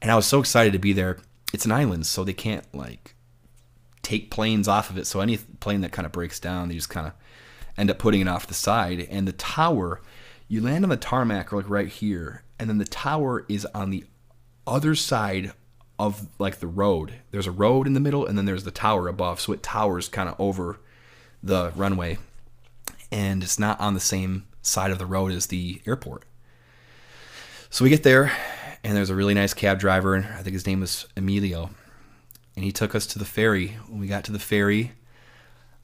And 0.00 0.10
I 0.10 0.16
was 0.16 0.26
so 0.26 0.40
excited 0.40 0.72
to 0.72 0.78
be 0.78 0.92
there. 0.92 1.18
It's 1.52 1.64
an 1.64 1.72
island, 1.72 2.06
so 2.06 2.24
they 2.24 2.32
can't 2.32 2.64
like 2.74 3.14
take 4.02 4.30
planes 4.30 4.68
off 4.68 4.90
of 4.90 4.98
it. 4.98 5.06
So 5.06 5.20
any 5.20 5.36
plane 5.36 5.80
that 5.82 5.92
kind 5.92 6.06
of 6.06 6.12
breaks 6.12 6.40
down, 6.40 6.68
they 6.68 6.74
just 6.74 6.90
kind 6.90 7.06
of 7.06 7.12
end 7.76 7.90
up 7.90 7.98
putting 7.98 8.20
it 8.20 8.28
off 8.28 8.46
the 8.46 8.54
side. 8.54 9.06
And 9.10 9.26
the 9.26 9.32
tower, 9.32 10.00
you 10.48 10.60
land 10.60 10.84
on 10.84 10.90
the 10.90 10.96
tarmac 10.96 11.52
like 11.52 11.68
right 11.68 11.88
here, 11.88 12.44
and 12.58 12.68
then 12.68 12.78
the 12.78 12.84
tower 12.84 13.44
is 13.48 13.66
on 13.74 13.90
the 13.90 14.04
other 14.66 14.94
side 14.94 15.52
of 16.02 16.26
like 16.38 16.58
the 16.58 16.66
road. 16.66 17.14
There's 17.30 17.46
a 17.46 17.52
road 17.52 17.86
in 17.86 17.92
the 17.92 18.00
middle, 18.00 18.26
and 18.26 18.36
then 18.36 18.44
there's 18.44 18.64
the 18.64 18.70
tower 18.70 19.06
above. 19.08 19.40
So 19.40 19.52
it 19.52 19.62
towers 19.62 20.08
kind 20.08 20.28
of 20.28 20.34
over 20.38 20.80
the 21.42 21.72
runway, 21.76 22.18
and 23.10 23.42
it's 23.42 23.58
not 23.58 23.80
on 23.80 23.94
the 23.94 24.00
same 24.00 24.46
side 24.62 24.90
of 24.90 24.98
the 24.98 25.06
road 25.06 25.32
as 25.32 25.46
the 25.46 25.80
airport. 25.86 26.24
So 27.70 27.84
we 27.84 27.90
get 27.90 28.02
there, 28.02 28.32
and 28.82 28.96
there's 28.96 29.10
a 29.10 29.14
really 29.14 29.34
nice 29.34 29.54
cab 29.54 29.78
driver, 29.78 30.14
and 30.14 30.26
I 30.26 30.42
think 30.42 30.54
his 30.54 30.66
name 30.66 30.80
was 30.80 31.06
Emilio, 31.16 31.70
and 32.56 32.64
he 32.64 32.72
took 32.72 32.94
us 32.94 33.06
to 33.06 33.18
the 33.18 33.24
ferry. 33.24 33.78
When 33.86 34.00
we 34.00 34.08
got 34.08 34.24
to 34.24 34.32
the 34.32 34.38
ferry, 34.38 34.92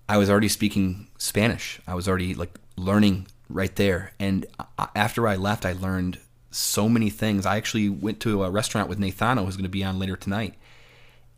I 0.08 0.16
was 0.16 0.28
already 0.28 0.48
speaking 0.48 1.08
Spanish. 1.16 1.80
I 1.86 1.94
was 1.94 2.08
already 2.08 2.34
like 2.34 2.58
learning 2.76 3.28
right 3.48 3.74
there. 3.76 4.12
And 4.18 4.46
uh, 4.58 4.86
after 4.96 5.28
I 5.28 5.36
left, 5.36 5.64
I 5.64 5.72
learned 5.72 6.18
so 6.50 6.88
many 6.88 7.10
things. 7.10 7.46
I 7.46 7.56
actually 7.56 7.88
went 7.88 8.20
to 8.20 8.44
a 8.44 8.50
restaurant 8.50 8.88
with 8.88 8.98
Nathano, 8.98 9.44
who's 9.44 9.56
going 9.56 9.64
to 9.64 9.68
be 9.68 9.84
on 9.84 9.98
later 9.98 10.16
tonight, 10.16 10.54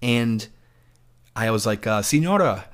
and 0.03 0.47
I 1.35 1.51
was 1.51 1.67
like, 1.67 1.87
uh, 1.87 2.03
"Senora, 2.03 2.67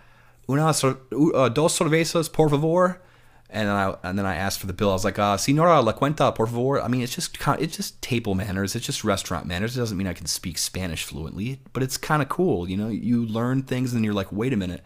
una 0.48 0.66
uh, 0.66 1.48
dos 1.48 1.78
cervezas, 1.78 2.32
por 2.32 2.48
favor." 2.48 3.00
And 3.48 3.68
then 3.68 3.76
I 3.76 3.96
and 4.02 4.18
then 4.18 4.26
I 4.26 4.34
asked 4.34 4.58
for 4.58 4.66
the 4.66 4.72
bill. 4.72 4.90
I 4.90 4.94
was 4.94 5.04
like, 5.04 5.18
uh, 5.18 5.36
"Senora, 5.36 5.80
la 5.80 5.92
cuenta, 5.92 6.34
por 6.34 6.46
favor." 6.46 6.80
I 6.80 6.88
mean, 6.88 7.02
it's 7.02 7.14
just 7.14 7.38
it's 7.60 7.76
just 7.76 8.02
table 8.02 8.34
manners. 8.34 8.74
It's 8.74 8.84
just 8.84 9.04
restaurant 9.04 9.46
manners. 9.46 9.76
It 9.76 9.80
doesn't 9.80 9.96
mean 9.96 10.08
I 10.08 10.14
can 10.14 10.26
speak 10.26 10.58
Spanish 10.58 11.04
fluently, 11.04 11.60
but 11.72 11.82
it's 11.82 11.96
kind 11.96 12.22
of 12.22 12.28
cool. 12.28 12.68
You 12.68 12.76
know, 12.76 12.88
you 12.88 13.24
learn 13.24 13.62
things 13.62 13.94
and 13.94 14.04
you're 14.04 14.14
like, 14.14 14.32
"Wait 14.32 14.52
a 14.52 14.56
minute," 14.56 14.82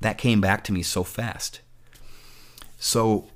that 0.00 0.18
came 0.18 0.40
back 0.40 0.64
to 0.64 0.72
me 0.72 0.82
so 0.82 1.02
fast. 1.02 1.60
So 2.78 3.28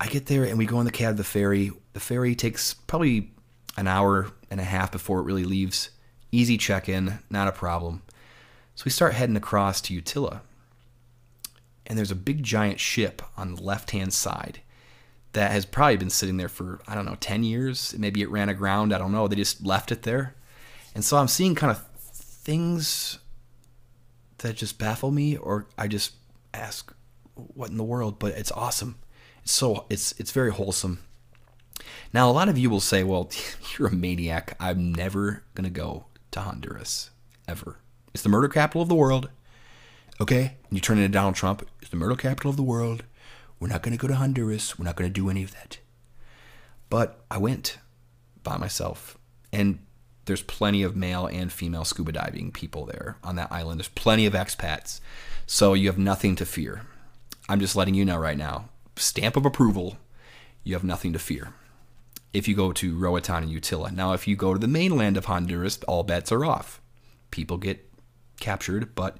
I 0.00 0.08
get 0.08 0.26
there 0.26 0.44
and 0.44 0.58
we 0.58 0.66
go 0.66 0.78
on 0.78 0.84
the 0.84 0.90
cab 0.90 1.16
the 1.16 1.24
ferry. 1.24 1.70
The 1.98 2.04
ferry 2.04 2.36
takes 2.36 2.74
probably 2.74 3.32
an 3.76 3.88
hour 3.88 4.30
and 4.52 4.60
a 4.60 4.62
half 4.62 4.92
before 4.92 5.18
it 5.18 5.24
really 5.24 5.42
leaves. 5.42 5.90
Easy 6.30 6.56
check 6.56 6.88
in, 6.88 7.18
not 7.28 7.48
a 7.48 7.52
problem. 7.52 8.02
So 8.76 8.84
we 8.84 8.92
start 8.92 9.14
heading 9.14 9.34
across 9.34 9.80
to 9.80 10.00
Utila. 10.00 10.42
and 11.84 11.98
there's 11.98 12.12
a 12.12 12.14
big 12.14 12.44
giant 12.44 12.78
ship 12.78 13.20
on 13.36 13.56
the 13.56 13.62
left 13.64 13.90
hand 13.90 14.14
side 14.14 14.60
that 15.32 15.50
has 15.50 15.66
probably 15.66 15.96
been 15.96 16.08
sitting 16.08 16.36
there 16.36 16.48
for 16.48 16.80
I 16.86 16.94
don't 16.94 17.04
know 17.04 17.16
10 17.18 17.42
years. 17.42 17.92
Maybe 17.98 18.22
it 18.22 18.30
ran 18.30 18.48
aground. 18.48 18.94
I 18.94 18.98
don't 18.98 19.10
know. 19.10 19.26
They 19.26 19.34
just 19.34 19.66
left 19.66 19.90
it 19.90 20.02
there, 20.02 20.36
and 20.94 21.04
so 21.04 21.16
I'm 21.16 21.26
seeing 21.26 21.56
kind 21.56 21.72
of 21.72 21.84
things 22.00 23.18
that 24.38 24.54
just 24.54 24.78
baffle 24.78 25.10
me, 25.10 25.36
or 25.36 25.66
I 25.76 25.88
just 25.88 26.12
ask, 26.54 26.94
"What 27.34 27.70
in 27.70 27.76
the 27.76 27.82
world?" 27.82 28.20
But 28.20 28.34
it's 28.34 28.52
awesome. 28.52 29.00
It's 29.42 29.52
so 29.52 29.84
it's 29.90 30.14
it's 30.16 30.30
very 30.30 30.52
wholesome. 30.52 31.00
Now 32.12 32.30
a 32.30 32.32
lot 32.32 32.48
of 32.48 32.58
you 32.58 32.70
will 32.70 32.80
say, 32.80 33.04
"Well, 33.04 33.30
you're 33.78 33.88
a 33.88 33.92
maniac. 33.94 34.56
I'm 34.60 34.92
never 34.92 35.42
gonna 35.54 35.70
go 35.70 36.06
to 36.30 36.40
Honduras 36.40 37.10
ever. 37.46 37.78
It's 38.14 38.22
the 38.22 38.28
murder 38.28 38.48
capital 38.48 38.82
of 38.82 38.88
the 38.88 38.94
world." 38.94 39.30
Okay? 40.20 40.56
You 40.70 40.80
turn 40.80 40.98
into 40.98 41.08
Donald 41.08 41.34
Trump. 41.34 41.66
It's 41.80 41.90
the 41.90 41.96
murder 41.96 42.16
capital 42.16 42.50
of 42.50 42.56
the 42.56 42.62
world. 42.62 43.04
We're 43.60 43.68
not 43.68 43.82
going 43.82 43.96
to 43.96 44.00
go 44.00 44.08
to 44.08 44.16
Honduras. 44.16 44.78
We're 44.78 44.84
not 44.84 44.96
going 44.96 45.08
to 45.08 45.14
do 45.14 45.30
any 45.30 45.42
of 45.42 45.52
that. 45.52 45.78
But 46.90 47.24
I 47.30 47.38
went 47.38 47.78
by 48.42 48.56
myself. 48.56 49.18
And 49.52 49.80
there's 50.24 50.42
plenty 50.42 50.82
of 50.82 50.96
male 50.96 51.26
and 51.26 51.52
female 51.52 51.84
scuba 51.84 52.12
diving 52.12 52.52
people 52.52 52.84
there 52.86 53.16
on 53.22 53.36
that 53.36 53.50
island. 53.50 53.80
There's 53.80 53.88
plenty 53.88 54.26
of 54.26 54.34
expats. 54.34 55.00
So 55.46 55.74
you 55.74 55.88
have 55.88 55.98
nothing 55.98 56.36
to 56.36 56.46
fear. 56.46 56.82
I'm 57.48 57.60
just 57.60 57.76
letting 57.76 57.94
you 57.94 58.04
know 58.04 58.18
right 58.18 58.36
now. 58.36 58.68
stamp 58.96 59.36
of 59.36 59.46
approval, 59.46 59.96
you 60.64 60.74
have 60.74 60.84
nothing 60.84 61.12
to 61.12 61.18
fear. 61.18 61.54
If 62.32 62.46
you 62.46 62.54
go 62.54 62.72
to 62.72 62.96
Roatan 62.96 63.44
and 63.44 63.52
Utila. 63.52 63.92
Now, 63.92 64.12
if 64.12 64.28
you 64.28 64.36
go 64.36 64.52
to 64.52 64.60
the 64.60 64.68
mainland 64.68 65.16
of 65.16 65.24
Honduras, 65.24 65.82
all 65.84 66.02
bets 66.02 66.30
are 66.30 66.44
off. 66.44 66.80
People 67.30 67.56
get 67.56 67.88
captured, 68.38 68.94
but 68.94 69.16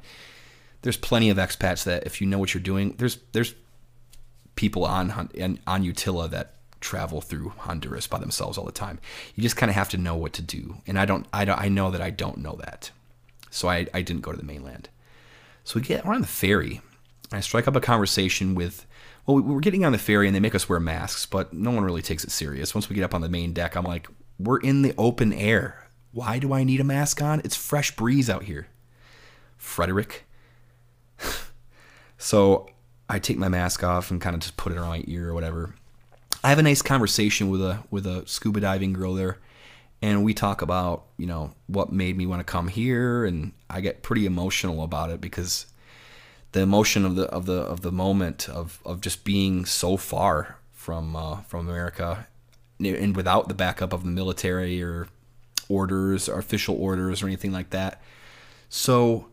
there's 0.83 0.97
plenty 0.97 1.31
of 1.31 1.39
expats 1.39 1.85
that 1.85 2.05
if 2.07 2.21
you 2.21 2.27
know 2.27 2.39
what 2.39 2.55
you're 2.55 2.63
doing, 2.63 2.95
there's 2.99 3.19
there's 3.33 3.55
people 4.55 4.85
on 4.85 5.11
on, 5.11 5.59
on 5.67 5.85
Utila 5.85 6.31
that 6.31 6.55
travel 6.81 7.21
through 7.21 7.51
Honduras 7.59 8.07
by 8.07 8.19
themselves 8.19 8.57
all 8.57 8.65
the 8.65 8.73
time. 8.73 9.01
You 9.35 9.43
just 9.43 9.57
kind 9.57 9.71
of 9.71 9.77
have 9.77 9.89
to 9.91 9.99
know 9.99 10.17
what 10.17 10.33
to 10.35 10.43
do, 10.43 10.77
and 10.87 10.99
I 10.99 11.05
don't 11.05 11.27
I 11.33 11.45
don't 11.45 11.61
I 11.61 11.69
know 11.69 11.91
that 11.91 12.01
I 12.01 12.11
don't 12.11 12.39
know 12.39 12.57
that, 12.57 12.91
so 13.51 13.69
I 13.69 13.87
I 13.93 14.03
didn't 14.03 14.23
go 14.23 14.33
to 14.33 14.39
the 14.39 14.45
mainland. 14.45 14.89
So 15.65 15.79
we 15.79 15.87
get 15.87 16.05
we're 16.05 16.15
on 16.15 16.21
the 16.21 16.27
ferry. 16.27 16.81
I 17.31 17.41
strike 17.41 17.69
up 17.69 17.77
a 17.77 17.81
conversation 17.81 18.55
with 18.55 18.87
well, 19.29 19.43
we're 19.43 19.61
getting 19.61 19.85
on 19.85 19.93
the 19.93 19.99
ferry 19.99 20.27
and 20.27 20.35
they 20.35 20.41
make 20.41 20.55
us 20.55 20.69
wear 20.69 20.81
masks, 20.81 21.27
but 21.27 21.53
no 21.53 21.71
one 21.71 21.85
really 21.85 22.01
takes 22.01 22.25
it 22.25 22.31
serious. 22.31 22.75
Once 22.75 22.89
we 22.89 22.97
get 22.97 23.05
up 23.05 23.15
on 23.15 23.21
the 23.21 23.29
main 23.29 23.53
deck, 23.53 23.77
I'm 23.77 23.85
like, 23.85 24.09
we're 24.39 24.59
in 24.59 24.81
the 24.81 24.95
open 24.97 25.35
air. 25.35 25.87
Why 26.13 26.39
do 26.39 26.55
I 26.55 26.65
need 26.65 26.81
a 26.81 26.85
mask 26.85 27.21
on? 27.21 27.43
It's 27.45 27.55
fresh 27.55 27.95
breeze 27.95 28.31
out 28.31 28.45
here. 28.45 28.69
Frederick. 29.59 30.25
so 32.19 32.71
I 33.09 33.19
take 33.19 33.37
my 33.37 33.49
mask 33.49 33.85
off 33.85 34.11
and 34.11 34.19
kind 34.19 34.35
of 34.35 34.41
just 34.41 34.57
put 34.57 34.73
it 34.73 34.79
on 34.79 34.89
my 34.89 35.05
ear 35.07 35.29
or 35.29 35.35
whatever. 35.35 35.75
I 36.43 36.49
have 36.49 36.59
a 36.59 36.63
nice 36.63 36.81
conversation 36.81 37.51
with 37.51 37.61
a 37.61 37.83
with 37.91 38.07
a 38.07 38.27
scuba 38.27 38.61
diving 38.61 38.93
girl 38.93 39.15
there, 39.15 39.39
and 40.01 40.25
we 40.25 40.33
talk 40.33 40.63
about 40.63 41.07
you 41.17 41.27
know 41.27 41.53
what 41.67 41.93
made 41.93 42.17
me 42.17 42.27
want 42.27 42.41
to 42.41 42.45
come 42.45 42.69
here, 42.69 43.25
and 43.25 43.53
I 43.69 43.81
get 43.81 44.03
pretty 44.03 44.25
emotional 44.25 44.85
about 44.85 45.11
it 45.11 45.21
because 45.21 45.67
the 46.53 46.61
emotion 46.61 47.05
of 47.05 47.15
the 47.17 47.25
of 47.25 47.47
the 47.47 47.61
of 47.61 47.83
the 47.83 47.93
moment 47.93 48.49
of 48.49 48.81
of 48.85 49.01
just 49.01 49.25
being 49.25 49.65
so 49.65 49.97
far 49.97 50.59
from 50.73 51.15
uh, 51.15 51.43
from 51.43 51.69
America 51.69 52.27
and 52.81 53.17
without 53.17 53.49
the 53.49 53.55
backup 53.55 53.93
of 53.93 54.05
the 54.05 54.11
military 54.11 54.83
or 54.83 55.09
orders 55.69 56.29
or 56.29 56.39
official 56.39 56.81
orders 56.81 57.23
or 57.23 57.27
anything 57.27 57.53
like 57.53 57.71
that. 57.71 58.01
So 58.69 59.27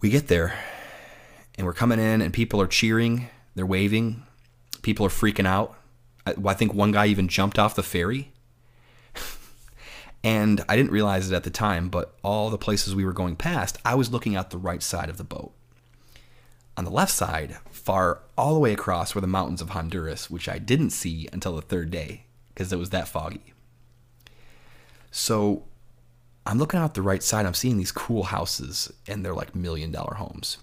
we 0.00 0.10
get 0.10 0.28
there 0.28 0.58
and 1.56 1.66
we're 1.66 1.72
coming 1.72 1.98
in 1.98 2.20
and 2.20 2.32
people 2.32 2.60
are 2.60 2.66
cheering, 2.66 3.28
they're 3.54 3.66
waving, 3.66 4.22
people 4.82 5.06
are 5.06 5.10
freaking 5.10 5.46
out. 5.46 5.76
I, 6.26 6.34
I 6.44 6.54
think 6.54 6.74
one 6.74 6.92
guy 6.92 7.06
even 7.06 7.28
jumped 7.28 7.58
off 7.58 7.74
the 7.74 7.82
ferry. 7.82 8.32
and 10.24 10.62
I 10.68 10.76
didn't 10.76 10.92
realize 10.92 11.30
it 11.30 11.34
at 11.34 11.44
the 11.44 11.50
time, 11.50 11.88
but 11.88 12.14
all 12.22 12.50
the 12.50 12.58
places 12.58 12.94
we 12.94 13.04
were 13.04 13.12
going 13.12 13.36
past, 13.36 13.78
I 13.84 13.94
was 13.94 14.12
looking 14.12 14.36
out 14.36 14.50
the 14.50 14.58
right 14.58 14.82
side 14.82 15.08
of 15.08 15.16
the 15.16 15.24
boat. 15.24 15.52
On 16.76 16.84
the 16.84 16.90
left 16.90 17.12
side, 17.12 17.56
far 17.70 18.20
all 18.36 18.52
the 18.52 18.60
way 18.60 18.72
across, 18.72 19.14
were 19.14 19.20
the 19.20 19.26
mountains 19.26 19.62
of 19.62 19.70
Honduras, 19.70 20.30
which 20.30 20.48
I 20.48 20.58
didn't 20.58 20.90
see 20.90 21.28
until 21.32 21.56
the 21.56 21.62
third 21.62 21.90
day 21.90 22.24
because 22.48 22.72
it 22.72 22.78
was 22.78 22.90
that 22.90 23.08
foggy. 23.08 23.54
So 25.10 25.64
I'm 26.44 26.58
looking 26.58 26.78
out 26.78 26.94
the 26.94 27.02
right 27.02 27.22
side. 27.22 27.46
I'm 27.46 27.54
seeing 27.54 27.78
these 27.78 27.92
cool 27.92 28.24
houses, 28.24 28.92
and 29.08 29.24
they're 29.24 29.34
like 29.34 29.54
million 29.54 29.90
dollar 29.90 30.14
homes. 30.14 30.58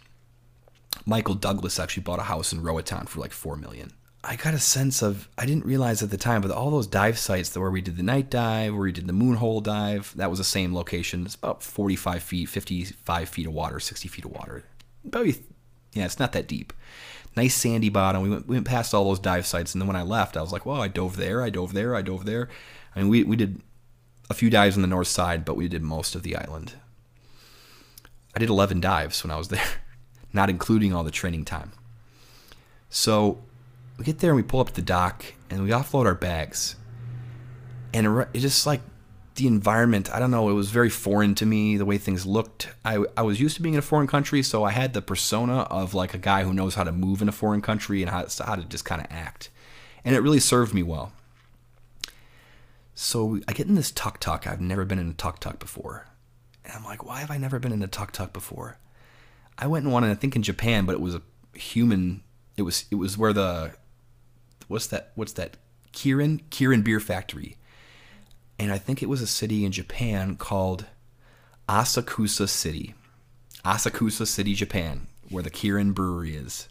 Michael 1.06 1.36
Douglas 1.36 1.80
actually 1.80 2.04
bought 2.04 2.20
a 2.20 2.24
house 2.24 2.54
in 2.54 2.62
Roatan 2.62 3.08
for 3.08 3.20
like 3.20 3.32
four 3.32 3.56
million. 3.56 3.92
I 4.24 4.38
got 4.38 4.54
a 4.54 4.60
sense 4.60 5.02
of 5.02 5.28
I 5.38 5.46
didn't 5.46 5.66
realize 5.66 6.02
at 6.02 6.10
the 6.10 6.18
time, 6.18 6.42
but 6.42 6.52
all 6.52 6.72
those 6.72 6.88
dive 6.88 7.18
sites 7.18 7.58
where 7.58 7.72
we 7.72 7.82
did 7.82 7.98
the 7.98 8.04
night 8.04 8.30
dive, 8.30 8.74
where 8.74 8.84
we 8.84 8.92
did 8.92 9.08
the 9.08 9.14
moonhole 9.14 9.62
dive, 9.62 10.14
that 10.16 10.30
was 10.30 10.40
the 10.40 10.46
same 10.46 10.74
location. 10.74 11.26
It's 11.26 11.36
about 11.36 11.62
45 11.62 12.24
feet, 12.24 12.48
55 12.48 13.30
feet 13.30 13.48
of 13.48 13.54
water, 13.54 13.80
60 13.82 14.08
feet 14.08 14.26
of 14.26 14.32
water. 14.32 14.64
Probably 15.12 15.36
yeah, 15.94 16.06
it's 16.06 16.20
not 16.20 16.34
that 16.34 16.48
deep. 16.48 16.74
Nice 17.36 17.56
sandy 17.56 17.90
bottom. 17.90 18.22
We 18.22 18.30
went, 18.30 18.48
we 18.48 18.56
went 18.56 18.68
past 18.68 18.94
all 18.94 19.06
those 19.06 19.20
dive 19.20 19.46
sites, 19.46 19.74
and 19.74 19.82
then 19.82 19.88
when 19.88 19.96
I 19.96 20.04
left, 20.04 20.38
I 20.38 20.42
was 20.42 20.52
like, 20.52 20.66
well, 20.66 20.82
I 20.82 20.88
dove 20.88 21.18
there, 21.18 21.42
I 21.42 21.50
dove 21.50 21.74
there, 21.74 21.96
I 21.96 22.02
dove 22.02 22.26
there. 22.26 22.50
I 22.96 23.00
mean, 23.00 23.10
we, 23.10 23.24
we 23.24 23.36
did 23.36 23.62
a 24.30 24.34
few 24.34 24.50
dives 24.50 24.76
on 24.76 24.82
the 24.82 24.88
north 24.88 25.08
side, 25.08 25.46
but 25.46 25.56
we 25.56 25.68
did 25.68 25.82
most 25.82 26.16
of 26.16 26.24
the 26.24 26.36
island. 26.36 26.74
I 28.36 28.40
did 28.40 28.50
11 28.50 28.82
dives 28.82 29.24
when 29.24 29.32
I 29.32 29.38
was 29.38 29.48
there, 29.50 29.66
not 30.32 30.50
including 30.50 30.94
all 30.94 31.04
the 31.04 31.12
training 31.12 31.46
time. 31.46 31.72
So 32.90 33.44
we 33.98 34.06
get 34.06 34.20
there 34.20 34.32
and 34.32 34.38
we 34.38 34.44
pull 34.44 34.60
up 34.60 34.68
to 34.68 34.74
the 34.76 34.82
dock 34.82 35.26
and 35.50 35.64
we 35.64 35.70
offload 35.70 36.06
our 36.06 36.16
bags. 36.16 36.76
And 37.94 38.28
it 38.34 38.40
just 38.40 38.66
like 38.66 38.82
the 39.36 39.48
environment, 39.48 40.14
I 40.14 40.20
don't 40.20 40.32
know, 40.32 40.50
it 40.50 40.54
was 40.54 40.70
very 40.70 40.90
foreign 40.90 41.34
to 41.36 41.46
me, 41.46 41.78
the 41.78 41.86
way 41.86 41.98
things 41.98 42.26
looked. 42.26 42.70
I, 42.86 43.04
I 43.18 43.24
was 43.24 43.40
used 43.40 43.56
to 43.56 43.62
being 43.62 43.74
in 43.74 43.80
a 43.80 43.84
foreign 43.84 44.08
country, 44.08 44.44
so 44.44 44.64
I 44.64 44.72
had 44.72 44.94
the 44.94 45.02
persona 45.02 45.62
of 45.62 45.94
like 45.94 46.14
a 46.14 46.20
guy 46.20 46.44
who 46.44 46.54
knows 46.54 46.76
how 46.76 46.84
to 46.84 46.92
move 46.92 47.22
in 47.22 47.30
a 47.30 47.34
foreign 47.34 47.62
country 47.62 48.02
and 48.02 48.12
how, 48.12 48.28
how 48.46 48.56
to 48.56 48.64
just 48.64 48.86
kind 48.86 49.02
of 49.02 49.08
act. 49.10 49.50
And 50.06 50.16
it 50.16 50.20
really 50.20 50.40
served 50.40 50.74
me 50.74 50.84
well. 50.84 51.14
So 52.94 53.40
I 53.48 53.54
get 53.54 53.68
in 53.68 53.76
this 53.76 53.92
tuk 53.92 54.20
tuk. 54.20 54.46
I've 54.46 54.62
never 54.62 54.86
been 54.86 55.00
in 55.00 55.10
a 55.10 55.14
tuk 55.14 55.40
tuk 55.40 55.60
before. 55.60 56.08
And 56.64 56.74
I'm 56.74 56.84
like, 56.84 57.04
why 57.04 57.20
have 57.20 57.32
I 57.32 57.38
never 57.38 57.60
been 57.60 57.72
in 57.72 57.82
a 57.82 57.88
tuk 57.88 58.12
tuk 58.12 58.34
before? 58.34 58.78
I 59.58 59.68
went 59.68 59.86
in 59.86 59.92
one, 59.92 60.04
I 60.04 60.14
think 60.14 60.36
in 60.36 60.44
Japan, 60.44 60.86
but 60.86 60.94
it 60.94 61.02
was 61.02 61.16
a 61.16 61.22
human. 61.54 62.22
It 62.56 62.64
was 62.64 62.86
it 62.92 62.96
was 62.96 63.18
where 63.18 63.34
the 63.34 63.74
what's 64.68 64.88
that? 64.88 65.12
What's 65.16 65.34
that? 65.34 65.58
Kirin 65.92 66.44
Kirin 66.50 66.84
Beer 66.84 67.00
Factory 67.00 67.58
and 68.60 68.72
I 68.72 68.78
think 68.78 69.02
it 69.02 69.10
was 69.10 69.22
a 69.22 69.28
city 69.28 69.66
in 69.66 69.72
Japan 69.72 70.36
called 70.36 70.86
Asakusa 71.68 72.48
City. 72.48 72.94
Asakusa 73.66 74.28
City, 74.28 74.54
Japan, 74.54 75.08
where 75.30 75.44
the 75.44 75.50
Kirin 75.50 75.94
Brewery 75.94 76.36
is. 76.36 76.68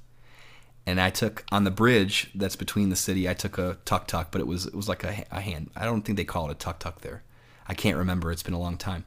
And 0.84 1.00
I 1.00 1.10
took 1.10 1.44
on 1.52 1.64
the 1.64 1.70
bridge 1.70 2.30
that's 2.34 2.56
between 2.56 2.88
the 2.88 2.96
city. 2.96 3.28
I 3.28 3.34
took 3.34 3.56
a 3.56 3.78
tuk 3.84 4.06
tuk, 4.08 4.30
but 4.30 4.40
it 4.40 4.46
was 4.46 4.66
it 4.66 4.74
was 4.74 4.88
like 4.88 5.04
a, 5.04 5.24
a 5.30 5.40
hand. 5.40 5.70
I 5.76 5.84
don't 5.84 6.02
think 6.02 6.16
they 6.16 6.24
call 6.24 6.48
it 6.48 6.52
a 6.52 6.56
tuk 6.56 6.80
tuk 6.80 7.00
there. 7.02 7.22
I 7.68 7.74
can't 7.74 7.96
remember. 7.96 8.32
It's 8.32 8.42
been 8.42 8.54
a 8.54 8.60
long 8.60 8.76
time. 8.76 9.04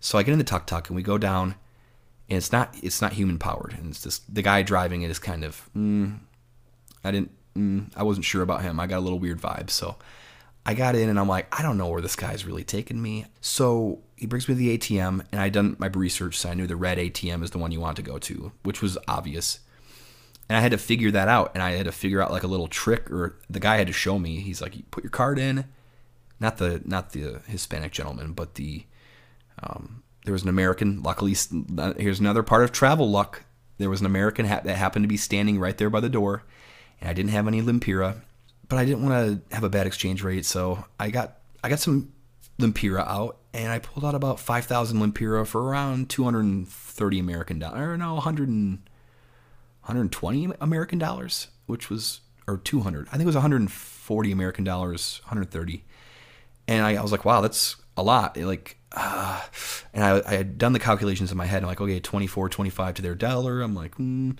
So 0.00 0.18
I 0.18 0.24
get 0.24 0.32
in 0.32 0.38
the 0.38 0.44
tuk 0.44 0.66
tuk 0.66 0.88
and 0.88 0.96
we 0.96 1.02
go 1.02 1.18
down, 1.18 1.54
and 2.28 2.38
it's 2.38 2.50
not 2.50 2.74
it's 2.82 3.00
not 3.00 3.12
human 3.12 3.38
powered, 3.38 3.72
and 3.74 3.90
it's 3.90 4.02
just 4.02 4.34
the 4.34 4.42
guy 4.42 4.62
driving 4.62 5.02
it 5.02 5.12
is 5.12 5.20
kind 5.20 5.44
of. 5.44 5.70
Mm, 5.76 6.18
I 7.04 7.12
didn't. 7.12 7.30
Mm, 7.56 7.92
I 7.94 8.02
wasn't 8.02 8.24
sure 8.24 8.42
about 8.42 8.62
him. 8.62 8.80
I 8.80 8.88
got 8.88 8.98
a 8.98 9.00
little 9.06 9.20
weird 9.20 9.40
vibe. 9.40 9.70
So 9.70 9.96
I 10.64 10.74
got 10.74 10.94
in 10.94 11.08
and 11.08 11.18
I'm 11.18 11.28
like, 11.28 11.46
I 11.56 11.62
don't 11.62 11.76
know 11.76 11.88
where 11.88 12.00
this 12.00 12.16
guy's 12.16 12.44
really 12.44 12.64
taking 12.64 13.02
me. 13.02 13.26
So 13.40 14.00
he 14.16 14.26
brings 14.26 14.48
me 14.48 14.54
to 14.54 14.58
the 14.58 14.78
ATM 14.78 15.26
and 15.32 15.40
I 15.40 15.48
done 15.48 15.76
my 15.78 15.88
research, 15.88 16.38
so 16.38 16.50
I 16.50 16.54
knew 16.54 16.66
the 16.66 16.76
red 16.76 16.98
ATM 16.98 17.42
is 17.42 17.50
the 17.50 17.58
one 17.58 17.72
you 17.72 17.80
want 17.80 17.96
to 17.96 18.02
go 18.02 18.18
to, 18.18 18.52
which 18.62 18.80
was 18.80 18.96
obvious. 19.08 19.60
And 20.48 20.56
I 20.56 20.60
had 20.60 20.72
to 20.72 20.78
figure 20.78 21.10
that 21.10 21.28
out, 21.28 21.52
and 21.54 21.62
I 21.62 21.72
had 21.72 21.86
to 21.86 21.92
figure 21.92 22.20
out 22.20 22.30
like 22.30 22.42
a 22.42 22.48
little 22.48 22.68
trick, 22.68 23.10
or 23.10 23.38
the 23.48 23.60
guy 23.60 23.76
had 23.76 23.86
to 23.86 23.92
show 23.92 24.18
me. 24.18 24.40
He's 24.40 24.60
like, 24.60 24.76
you 24.76 24.82
put 24.90 25.02
your 25.02 25.10
card 25.10 25.38
in, 25.38 25.64
not 26.40 26.58
the 26.58 26.82
not 26.84 27.12
the 27.12 27.40
Hispanic 27.46 27.92
gentleman, 27.92 28.32
but 28.32 28.56
the 28.56 28.84
um, 29.62 30.02
there 30.24 30.32
was 30.32 30.42
an 30.42 30.48
American. 30.48 31.02
Luckily, 31.02 31.34
here's 31.96 32.20
another 32.20 32.42
part 32.42 32.64
of 32.64 32.72
travel 32.72 33.10
luck. 33.10 33.44
There 33.78 33.88
was 33.88 34.00
an 34.00 34.06
American 34.06 34.46
ha- 34.46 34.60
that 34.64 34.76
happened 34.76 35.04
to 35.04 35.08
be 35.08 35.16
standing 35.16 35.58
right 35.58 35.78
there 35.78 35.90
by 35.90 36.00
the 36.00 36.08
door, 36.08 36.44
and 37.00 37.08
I 37.08 37.14
didn't 37.14 37.30
have 37.30 37.48
any 37.48 37.62
Lempira 37.62 38.20
but 38.72 38.78
I 38.78 38.86
didn't 38.86 39.02
want 39.02 39.44
to 39.50 39.54
have 39.54 39.64
a 39.64 39.68
bad 39.68 39.86
exchange 39.86 40.22
rate, 40.22 40.46
so 40.46 40.82
I 40.98 41.10
got 41.10 41.36
I 41.62 41.68
got 41.68 41.78
some 41.78 42.10
Lempira 42.58 43.06
out, 43.06 43.36
and 43.52 43.70
I 43.70 43.78
pulled 43.80 44.02
out 44.02 44.14
about 44.14 44.40
five 44.40 44.64
thousand 44.64 44.98
Lempira 44.98 45.46
for 45.46 45.62
around 45.62 46.08
two 46.08 46.24
hundred 46.24 46.46
and 46.46 46.66
thirty 46.66 47.18
American 47.18 47.58
dollars, 47.58 47.78
or 47.78 47.98
no, 47.98 48.14
100 48.14 48.48
and, 48.48 48.78
120 49.82 50.54
American 50.58 50.98
dollars, 50.98 51.48
which 51.66 51.90
was 51.90 52.22
or 52.46 52.56
two 52.56 52.80
hundred. 52.80 53.08
I 53.08 53.10
think 53.10 53.24
it 53.24 53.26
was 53.26 53.34
one 53.34 53.42
hundred 53.42 53.60
and 53.60 53.70
forty 53.70 54.32
American 54.32 54.64
dollars, 54.64 55.20
one 55.24 55.28
hundred 55.36 55.50
thirty, 55.50 55.84
and 56.66 56.82
I, 56.82 56.94
I, 56.94 57.02
was 57.02 57.12
like, 57.12 57.26
wow, 57.26 57.42
that's 57.42 57.76
a 57.98 58.02
lot. 58.02 58.38
Like, 58.38 58.78
uh, 58.92 59.42
and 59.92 60.02
I, 60.02 60.22
I, 60.26 60.34
had 60.36 60.56
done 60.56 60.72
the 60.72 60.78
calculations 60.78 61.30
in 61.30 61.36
my 61.36 61.44
head. 61.44 61.62
I'm 61.62 61.68
like, 61.68 61.82
okay, 61.82 62.00
24, 62.00 62.48
25 62.48 62.94
to 62.94 63.02
their 63.02 63.14
dollar. 63.14 63.60
I'm 63.60 63.74
like, 63.74 63.96
mm, 63.96 64.38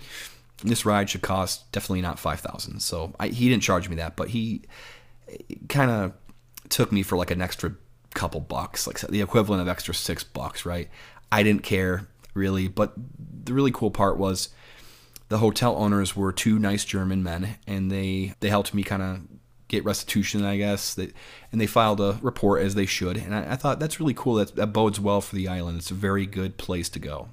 this 0.63 0.85
ride 0.85 1.09
should 1.09 1.21
cost 1.21 1.71
definitely 1.71 2.01
not 2.01 2.19
5000 2.19 2.79
so 2.79 3.13
I, 3.19 3.27
he 3.27 3.49
didn't 3.49 3.63
charge 3.63 3.89
me 3.89 3.95
that 3.97 4.15
but 4.15 4.29
he 4.29 4.63
kind 5.69 5.91
of 5.91 6.13
took 6.69 6.91
me 6.91 7.03
for 7.03 7.17
like 7.17 7.31
an 7.31 7.41
extra 7.41 7.75
couple 8.13 8.39
bucks 8.39 8.87
like 8.87 8.99
the 8.99 9.21
equivalent 9.21 9.61
of 9.61 9.67
extra 9.67 9.93
six 9.93 10.23
bucks 10.23 10.65
right? 10.65 10.89
I 11.31 11.43
didn't 11.43 11.63
care 11.63 12.07
really 12.33 12.67
but 12.67 12.93
the 13.45 13.53
really 13.53 13.71
cool 13.71 13.91
part 13.91 14.17
was 14.17 14.49
the 15.29 15.39
hotel 15.39 15.75
owners 15.77 16.15
were 16.15 16.31
two 16.31 16.59
nice 16.59 16.85
german 16.85 17.23
men 17.23 17.57
and 17.67 17.91
they 17.91 18.33
they 18.39 18.49
helped 18.49 18.73
me 18.73 18.83
kind 18.83 19.01
of 19.01 19.21
get 19.67 19.83
restitution 19.83 20.45
i 20.45 20.57
guess. 20.57 20.97
And 20.97 21.59
they 21.59 21.67
filed 21.67 21.99
a 21.99 22.19
report 22.21 22.61
as 22.61 22.75
they 22.75 22.85
should 22.85 23.17
and 23.17 23.35
I, 23.35 23.53
I 23.53 23.55
thought 23.55 23.79
that's 23.79 23.99
really 23.99 24.13
cool. 24.13 24.35
That, 24.35 24.55
that 24.55 24.67
bodes 24.67 24.99
well 24.99 25.21
for 25.21 25.35
the 25.35 25.47
island. 25.47 25.79
It's 25.79 25.91
a 25.91 25.95
very 25.95 26.25
good 26.25 26.57
place 26.57 26.89
to 26.89 26.99
go. 26.99 27.29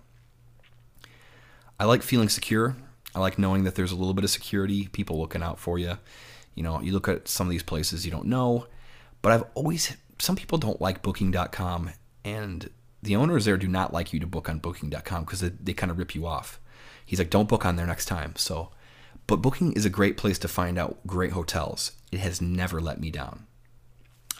I 1.78 1.84
like 1.84 2.02
feeling 2.02 2.28
secure 2.28 2.76
I 3.14 3.20
like 3.20 3.38
knowing 3.38 3.64
that 3.64 3.74
there's 3.74 3.92
a 3.92 3.96
little 3.96 4.14
bit 4.14 4.24
of 4.24 4.30
security, 4.30 4.88
people 4.88 5.18
looking 5.20 5.42
out 5.42 5.58
for 5.58 5.78
you. 5.78 5.98
You 6.54 6.62
know, 6.62 6.80
you 6.80 6.92
look 6.92 7.08
at 7.08 7.28
some 7.28 7.46
of 7.46 7.50
these 7.50 7.62
places 7.62 8.04
you 8.04 8.10
don't 8.10 8.26
know, 8.26 8.66
but 9.22 9.32
I've 9.32 9.44
always 9.54 9.96
some 10.18 10.36
people 10.36 10.58
don't 10.58 10.80
like 10.80 11.02
booking.com 11.02 11.90
and 12.24 12.68
the 13.02 13.16
owners 13.16 13.46
there 13.46 13.56
do 13.56 13.68
not 13.68 13.92
like 13.92 14.12
you 14.12 14.20
to 14.20 14.26
book 14.26 14.48
on 14.48 14.58
booking.com 14.58 15.24
because 15.24 15.40
they, 15.40 15.48
they 15.48 15.72
kind 15.72 15.90
of 15.90 15.98
rip 15.98 16.14
you 16.14 16.26
off. 16.26 16.60
He's 17.06 17.18
like, 17.18 17.30
don't 17.30 17.48
book 17.48 17.64
on 17.64 17.76
there 17.76 17.86
next 17.86 18.04
time. 18.04 18.34
So 18.36 18.70
But 19.26 19.36
booking 19.36 19.72
is 19.72 19.84
a 19.84 19.90
great 19.90 20.16
place 20.16 20.38
to 20.40 20.48
find 20.48 20.78
out 20.78 21.06
great 21.06 21.32
hotels. 21.32 21.92
It 22.12 22.20
has 22.20 22.40
never 22.40 22.80
let 22.80 23.00
me 23.00 23.10
down. 23.10 23.46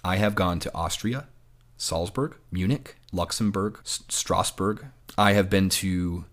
I 0.05 0.17
have 0.17 0.35
gone 0.35 0.61
to 0.61 0.75
Austria, 0.75 1.29
Salzburg, 1.77 2.37
Munich, 2.51 2.97
Luxembourg, 3.13 3.79
S- 3.85 4.03
Strasbourg. 4.09 4.87
I 5.17 5.33
have 5.33 5.49
been 5.49 5.69
to 5.71 6.25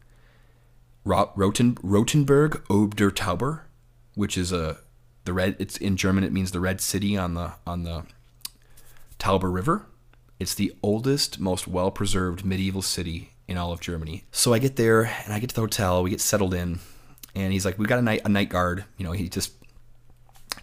Roten, 1.07 1.77
Rothenburg 1.81 2.63
ob 2.69 2.95
der 2.95 3.11
Tauber, 3.11 3.61
which 4.15 4.37
is 4.37 4.51
a 4.51 4.77
the 5.25 5.33
red. 5.33 5.55
It's 5.59 5.77
in 5.77 5.97
German. 5.97 6.23
It 6.23 6.33
means 6.33 6.51
the 6.51 6.59
red 6.59 6.81
city 6.81 7.17
on 7.17 7.33
the 7.33 7.53
on 7.65 7.83
the 7.83 8.03
Tauber 9.19 9.53
River. 9.53 9.85
It's 10.39 10.53
the 10.53 10.73
oldest, 10.83 11.39
most 11.39 11.67
well 11.67 11.91
preserved 11.91 12.45
medieval 12.45 12.81
city 12.81 13.33
in 13.47 13.57
all 13.57 13.71
of 13.71 13.79
Germany. 13.79 14.23
So 14.31 14.53
I 14.53 14.59
get 14.59 14.75
there 14.75 15.03
and 15.03 15.33
I 15.33 15.39
get 15.39 15.49
to 15.49 15.55
the 15.55 15.61
hotel. 15.61 16.03
We 16.03 16.09
get 16.09 16.21
settled 16.21 16.53
in, 16.53 16.79
and 17.33 17.53
he's 17.53 17.65
like, 17.65 17.79
"We 17.79 17.85
got 17.85 17.99
a 17.99 18.03
night 18.03 18.21
a 18.25 18.29
night 18.29 18.49
guard. 18.49 18.85
You 18.97 19.05
know, 19.05 19.13
he 19.13 19.29
just 19.29 19.53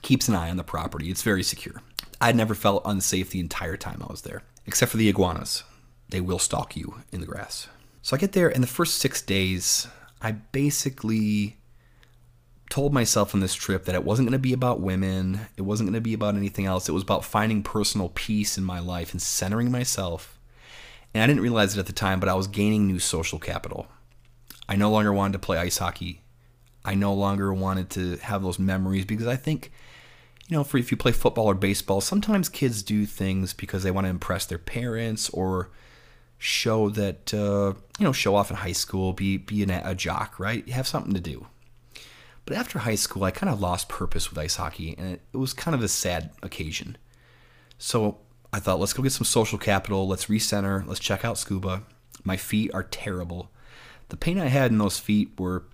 keeps 0.03 0.29
an 0.29 0.35
eye 0.35 0.51
on 0.51 0.57
the 0.57 0.65
property. 0.65 1.11
It's 1.11 1.23
very 1.23 1.43
secure. 1.43 1.81
I'd 2.21 2.37
never 2.37 2.55
felt 2.55 2.83
unsafe 2.85 3.31
the 3.31 3.41
entire 3.41 3.77
time 3.77 4.03
I 4.03 4.11
was 4.11 4.23
there, 4.23 4.43
except 4.67 4.91
for 4.91 4.99
the 4.99 5.09
iguanas. 5.09 5.65
They 6.11 6.21
will 6.21 6.39
stalk 6.39 6.77
you 6.77 7.03
in 7.11 7.21
the 7.21 7.27
grass. 7.27 7.69
So 8.03 8.15
I 8.15 8.21
get 8.21 8.33
there, 8.33 8.49
and 8.49 8.63
the 8.63 8.69
first 8.69 8.97
six 8.97 9.23
days, 9.23 9.89
I 10.25 10.33
basically 10.33 11.59
told 12.71 12.95
myself 12.95 13.35
on 13.35 13.41
this 13.41 13.55
trip 13.55 13.85
that 13.85 13.95
it 13.95 14.05
wasn't 14.05 14.27
going 14.27 14.33
to 14.33 14.39
be 14.39 14.55
about 14.55 14.81
women, 14.81 15.41
it 15.59 15.63
wasn't 15.63 15.89
going 15.89 15.95
to 15.95 16.01
be 16.01 16.15
about 16.15 16.35
anything 16.35 16.65
else. 16.65 16.89
It 16.89 16.93
was 16.93 17.03
about 17.03 17.27
finding 17.27 17.63
personal 17.63 18.09
peace 18.09 18.57
in 18.57 18.65
my 18.65 18.79
life 18.79 19.13
and 19.13 19.21
centering 19.21 19.71
myself. 19.71 20.39
And 21.13 21.23
I 21.23 21.27
didn't 21.27 21.43
realize 21.43 21.77
it 21.77 21.81
at 21.81 21.85
the 21.85 21.93
time, 21.93 22.21
but 22.21 22.31
I 22.31 22.35
was 22.35 22.47
gaining 22.47 22.87
new 22.87 22.99
social 22.99 23.39
capital. 23.39 23.87
I 24.67 24.77
no 24.77 24.91
longer 24.91 25.13
wanted 25.13 25.35
to 25.35 25.39
play 25.41 25.59
ice 25.59 25.77
hockey. 25.77 26.23
I 26.87 26.95
no 26.95 27.13
longer 27.13 27.53
wanted 27.53 27.91
to 27.91 28.17
have 28.17 28.43
those 28.43 28.59
memories 28.59 29.05
because 29.05 29.27
I 29.27 29.37
think, 29.37 29.73
you 30.49 30.57
know, 30.57 30.65
for 30.65 30.79
if 30.79 30.91
you 30.91 30.97
play 30.97 31.13
football 31.13 31.47
or 31.49 31.55
baseball, 31.55 32.01
sometimes 32.01 32.49
kids 32.49 32.83
do 32.83 33.05
things 33.05 33.53
because 33.53 33.83
they 33.83 33.91
want 33.91 34.07
to 34.07 34.11
impress 34.11 34.47
their 34.47 34.57
parents 34.57 35.29
or 35.29 35.71
show 36.45 36.91
that 36.91 37.33
uh, 37.33 37.73
you 37.99 38.05
know 38.05 38.13
show 38.13 38.37
off 38.37 38.51
in 38.51 38.57
high 38.59 38.73
school, 38.73 39.15
be 39.15 39.39
be 39.39 39.63
an, 39.63 39.71
a 39.71 39.95
jock, 39.95 40.39
right? 40.39 40.67
You 40.67 40.75
have 40.75 40.87
something 40.87 41.15
to 41.15 41.21
do. 41.21 41.47
But 42.45 42.59
after 42.59 42.81
high 42.81 42.97
school, 42.97 43.25
I 43.25 43.31
kind 43.31 43.51
of 43.51 43.61
lost 43.61 43.89
purpose 43.89 44.29
with 44.29 44.39
ice 44.39 44.57
hockey, 44.57 44.95
and 44.99 45.15
it, 45.15 45.23
it 45.33 45.39
was 45.39 45.55
kind 45.55 45.75
of 45.75 45.83
a 45.83 45.89
sad 45.89 46.31
occasion. 46.43 46.99
So 47.79 48.19
I 48.53 48.61
thought, 48.61 48.79
let's 48.79 48.93
go 48.93 49.03
get 49.03 49.13
some 49.13 49.25
social 49.25 49.57
capital. 49.59 50.07
Let's 50.07 50.27
recenter. 50.27 50.87
Let's 50.87 51.01
check 51.01 51.25
out 51.25 51.39
scuba. 51.39 51.83
My 52.25 52.37
feet 52.37 52.71
are 52.75 52.83
terrible. 52.83 53.51
The 54.11 54.19
pain 54.19 54.39
I 54.39 54.47
had 54.47 54.71
in 54.71 54.77
those 54.77 54.99
feet 54.99 55.31
were 55.39 55.65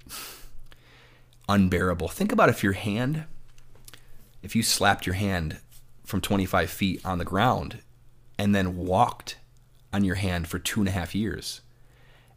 unbearable. 1.49 2.09
Think 2.09 2.31
about 2.31 2.49
if 2.49 2.63
your 2.63 2.75
hand, 2.75 3.25
if 4.41 4.55
you 4.55 4.63
slapped 4.63 5.05
your 5.05 5.17
hand 5.17 5.59
from 6.05 6.21
25 6.21 6.71
feet 6.71 7.05
on 7.05 7.19
the 7.19 7.25
ground 7.25 7.81
and 8.39 8.55
then 8.55 8.77
walked 8.77 9.37
on 9.93 10.05
your 10.05 10.17
hand 10.17 10.49
for 10.49 10.59
two 10.59 10.81
and 10.81 10.89
a 10.89 10.93
half 10.93 11.15
years. 11.15 11.61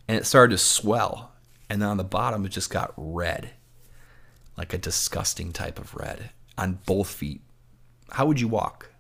And 0.08 0.18
it 0.18 0.26
started 0.26 0.52
to 0.52 0.58
swell. 0.58 1.32
And 1.70 1.82
then 1.82 1.90
on 1.90 1.98
the 1.98 2.04
bottom 2.04 2.46
it 2.46 2.50
just 2.50 2.70
got 2.70 2.94
red. 2.98 3.52
Like 4.58 4.74
a 4.74 4.78
disgusting 4.78 5.52
type 5.52 5.80
of 5.80 5.96
red 5.96 6.30
on 6.58 6.80
both 6.86 7.10
feet. 7.10 7.42
How 8.12 8.26
would 8.26 8.40
you 8.40 8.48
walk? 8.48 8.92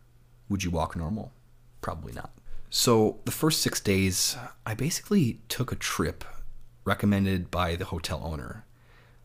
Would 0.49 0.63
you 0.63 0.71
walk 0.71 0.95
normal? 0.95 1.31
Probably 1.81 2.13
not. 2.13 2.31
So 2.69 3.19
the 3.25 3.31
first 3.31 3.61
six 3.61 3.79
days 3.79 4.35
i 4.65 4.73
basically 4.73 5.39
took 5.47 5.71
a 5.71 5.75
trip 5.75 6.23
recommended 6.85 7.51
by 7.51 7.75
the 7.75 7.85
hotel 7.85 8.21
owner. 8.23 8.65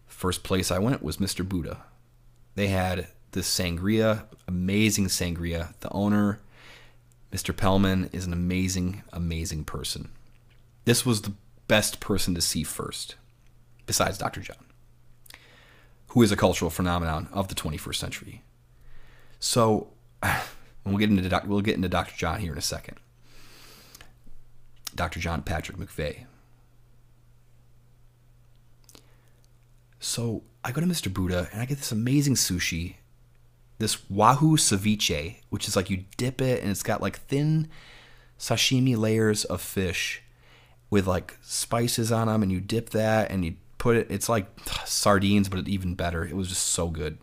First 0.06 0.42
place 0.42 0.70
i 0.70 0.78
went 0.78 1.02
was 1.02 1.16
mr 1.16 1.48
buddha. 1.48 1.84
They 2.54 2.68
had 2.68 3.08
this 3.32 3.48
sangria 3.48 4.24
amazing 4.46 5.06
sangria. 5.06 5.74
The 5.80 5.90
owner 5.92 6.40
Mr. 7.32 7.54
Pellman 7.54 8.12
is 8.12 8.26
an 8.26 8.32
amazing, 8.32 9.02
amazing 9.12 9.64
person. 9.64 10.10
This 10.84 11.04
was 11.04 11.22
the 11.22 11.34
best 11.66 12.00
person 12.00 12.34
to 12.34 12.40
see 12.40 12.62
first, 12.62 13.16
besides 13.86 14.16
Dr. 14.16 14.40
John, 14.40 14.64
who 16.08 16.22
is 16.22 16.32
a 16.32 16.36
cultural 16.36 16.70
phenomenon 16.70 17.28
of 17.32 17.48
the 17.48 17.54
21st 17.54 17.96
century. 17.96 18.42
So, 19.38 19.88
we'll 20.84 20.96
get 20.96 21.10
into 21.10 21.28
doc, 21.28 21.44
we'll 21.46 21.60
get 21.60 21.76
into 21.76 21.88
Dr. 21.88 22.16
John 22.16 22.40
here 22.40 22.52
in 22.52 22.58
a 22.58 22.62
second. 22.62 22.96
Dr. 24.94 25.20
John 25.20 25.42
Patrick 25.42 25.76
McVeigh. 25.76 26.24
So 30.00 30.42
I 30.64 30.72
go 30.72 30.80
to 30.80 30.86
Mr. 30.86 31.12
Buddha 31.12 31.48
and 31.52 31.60
I 31.60 31.66
get 31.66 31.78
this 31.78 31.92
amazing 31.92 32.34
sushi 32.34 32.94
this 33.78 34.08
wahoo 34.10 34.56
ceviche, 34.56 35.36
which 35.50 35.68
is 35.68 35.76
like 35.76 35.90
you 35.90 36.04
dip 36.16 36.40
it 36.40 36.62
and 36.62 36.70
it's 36.70 36.82
got 36.82 37.00
like 37.00 37.18
thin 37.20 37.68
sashimi 38.38 38.96
layers 38.96 39.44
of 39.44 39.60
fish 39.60 40.22
with 40.90 41.06
like 41.06 41.36
spices 41.42 42.10
on 42.10 42.28
them, 42.28 42.42
and 42.42 42.50
you 42.50 42.60
dip 42.60 42.90
that 42.90 43.30
and 43.30 43.44
you 43.44 43.54
put 43.78 43.96
it. 43.96 44.06
It's 44.10 44.28
like 44.28 44.46
sardines, 44.84 45.48
but 45.48 45.68
even 45.68 45.94
better. 45.94 46.24
It 46.24 46.36
was 46.36 46.48
just 46.48 46.66
so 46.66 46.88
good. 46.88 47.18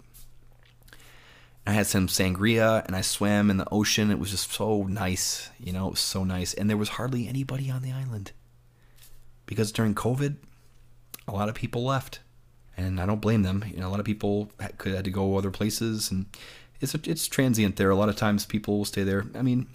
I 1.67 1.71
had 1.71 1.87
some 1.87 2.07
sangria 2.07 2.85
and 2.85 2.95
I 2.95 3.01
swam 3.01 3.49
in 3.49 3.57
the 3.57 3.67
ocean. 3.71 4.11
It 4.11 4.19
was 4.19 4.29
just 4.29 4.51
so 4.51 4.83
nice, 4.83 5.49
you 5.59 5.73
know, 5.73 5.87
it 5.87 5.91
was 5.91 5.99
so 5.99 6.23
nice. 6.23 6.53
And 6.53 6.69
there 6.69 6.77
was 6.77 6.89
hardly 6.89 7.27
anybody 7.27 7.71
on 7.71 7.81
the 7.81 7.91
island 7.91 8.33
because 9.47 9.71
during 9.71 9.95
COVID, 9.95 10.35
a 11.27 11.31
lot 11.31 11.49
of 11.49 11.55
people 11.55 11.83
left 11.83 12.19
and 12.77 12.99
I 12.99 13.05
don't 13.05 13.21
blame 13.21 13.43
them. 13.43 13.63
You 13.67 13.79
know, 13.79 13.87
a 13.87 13.91
lot 13.91 13.99
of 13.99 14.05
people 14.05 14.51
could 14.77 14.93
had 14.93 15.05
to 15.05 15.11
go 15.11 15.37
other 15.37 15.51
places, 15.51 16.11
and 16.11 16.25
it's 16.81 16.93
it's 16.93 17.27
transient 17.27 17.75
there. 17.75 17.89
A 17.89 17.95
lot 17.95 18.09
of 18.09 18.15
times 18.15 18.45
people 18.45 18.77
will 18.77 18.85
stay 18.85 19.03
there. 19.03 19.25
I 19.35 19.41
mean, 19.41 19.67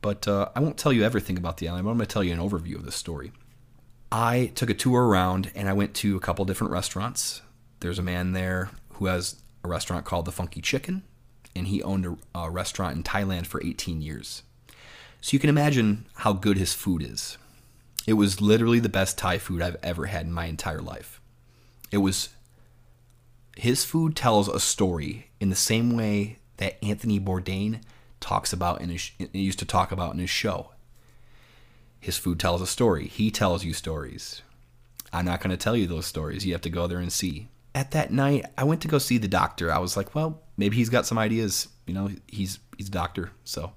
but 0.00 0.26
uh, 0.28 0.48
I 0.54 0.60
won't 0.60 0.78
tell 0.78 0.92
you 0.92 1.04
everything 1.04 1.36
about 1.36 1.58
the 1.58 1.68
island. 1.68 1.84
But 1.84 1.90
I'm 1.90 1.96
going 1.96 2.06
to 2.06 2.12
tell 2.12 2.24
you 2.24 2.32
an 2.32 2.38
overview 2.38 2.76
of 2.76 2.84
the 2.84 2.92
story. 2.92 3.32
I 4.10 4.52
took 4.54 4.70
a 4.70 4.74
tour 4.74 5.06
around, 5.06 5.50
and 5.54 5.68
I 5.68 5.72
went 5.72 5.94
to 5.96 6.16
a 6.16 6.20
couple 6.20 6.44
different 6.44 6.72
restaurants. 6.72 7.42
There's 7.80 7.98
a 7.98 8.02
man 8.02 8.32
there 8.32 8.70
who 8.94 9.06
has 9.06 9.36
a 9.62 9.68
restaurant 9.68 10.04
called 10.04 10.24
the 10.24 10.32
Funky 10.32 10.60
Chicken, 10.60 11.02
and 11.54 11.68
he 11.68 11.82
owned 11.82 12.06
a, 12.06 12.16
a 12.38 12.50
restaurant 12.50 12.96
in 12.96 13.02
Thailand 13.02 13.46
for 13.46 13.62
18 13.62 14.00
years. 14.00 14.42
So 15.20 15.34
you 15.34 15.38
can 15.38 15.50
imagine 15.50 16.06
how 16.16 16.32
good 16.32 16.58
his 16.58 16.74
food 16.74 17.02
is. 17.02 17.38
It 18.06 18.14
was 18.14 18.40
literally 18.40 18.80
the 18.80 18.88
best 18.88 19.18
Thai 19.18 19.38
food 19.38 19.60
I've 19.60 19.76
ever 19.82 20.06
had 20.06 20.26
in 20.26 20.32
my 20.32 20.46
entire 20.46 20.80
life. 20.80 21.20
It 21.90 21.98
was 21.98 22.30
his 23.58 23.84
food 23.84 24.14
tells 24.14 24.46
a 24.46 24.60
story 24.60 25.30
in 25.40 25.50
the 25.50 25.56
same 25.56 25.96
way 25.96 26.38
that 26.58 26.82
Anthony 26.82 27.18
Bourdain 27.18 27.80
talks 28.20 28.52
about 28.52 28.80
in 28.80 28.88
his 28.88 29.10
used 29.32 29.58
to 29.58 29.64
talk 29.64 29.90
about 29.90 30.14
in 30.14 30.20
his 30.20 30.30
show. 30.30 30.70
His 31.98 32.16
food 32.16 32.38
tells 32.38 32.62
a 32.62 32.68
story. 32.68 33.08
He 33.08 33.32
tells 33.32 33.64
you 33.64 33.72
stories. 33.72 34.42
I'm 35.12 35.24
not 35.24 35.40
going 35.40 35.50
to 35.50 35.56
tell 35.56 35.76
you 35.76 35.88
those 35.88 36.06
stories. 36.06 36.46
You 36.46 36.52
have 36.52 36.62
to 36.62 36.70
go 36.70 36.86
there 36.86 37.00
and 37.00 37.12
see. 37.12 37.48
At 37.74 37.90
that 37.90 38.12
night, 38.12 38.44
I 38.56 38.62
went 38.62 38.80
to 38.82 38.88
go 38.88 38.98
see 38.98 39.18
the 39.18 39.26
doctor. 39.26 39.72
I 39.72 39.78
was 39.78 39.96
like, 39.96 40.14
well, 40.14 40.40
maybe 40.56 40.76
he's 40.76 40.88
got 40.88 41.06
some 41.06 41.18
ideas. 41.18 41.66
You 41.88 41.94
know, 41.94 42.10
he's 42.28 42.60
he's 42.76 42.88
a 42.88 42.92
doctor, 42.92 43.32
so 43.42 43.72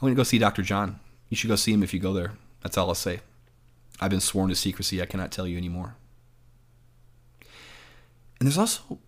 I 0.00 0.04
went 0.04 0.14
to 0.14 0.16
go 0.16 0.22
see 0.22 0.38
Dr. 0.38 0.62
John. 0.62 1.00
You 1.30 1.36
should 1.36 1.48
go 1.48 1.56
see 1.56 1.72
him 1.72 1.82
if 1.82 1.92
you 1.92 1.98
go 1.98 2.12
there. 2.12 2.34
That's 2.62 2.78
all 2.78 2.88
I'll 2.88 2.94
say. 2.94 3.20
I've 4.00 4.10
been 4.10 4.20
sworn 4.20 4.50
to 4.50 4.54
secrecy. 4.54 5.02
I 5.02 5.06
cannot 5.06 5.32
tell 5.32 5.48
you 5.48 5.56
anymore. 5.56 5.96
And 8.38 8.46
there's 8.46 8.58
also 8.58 9.00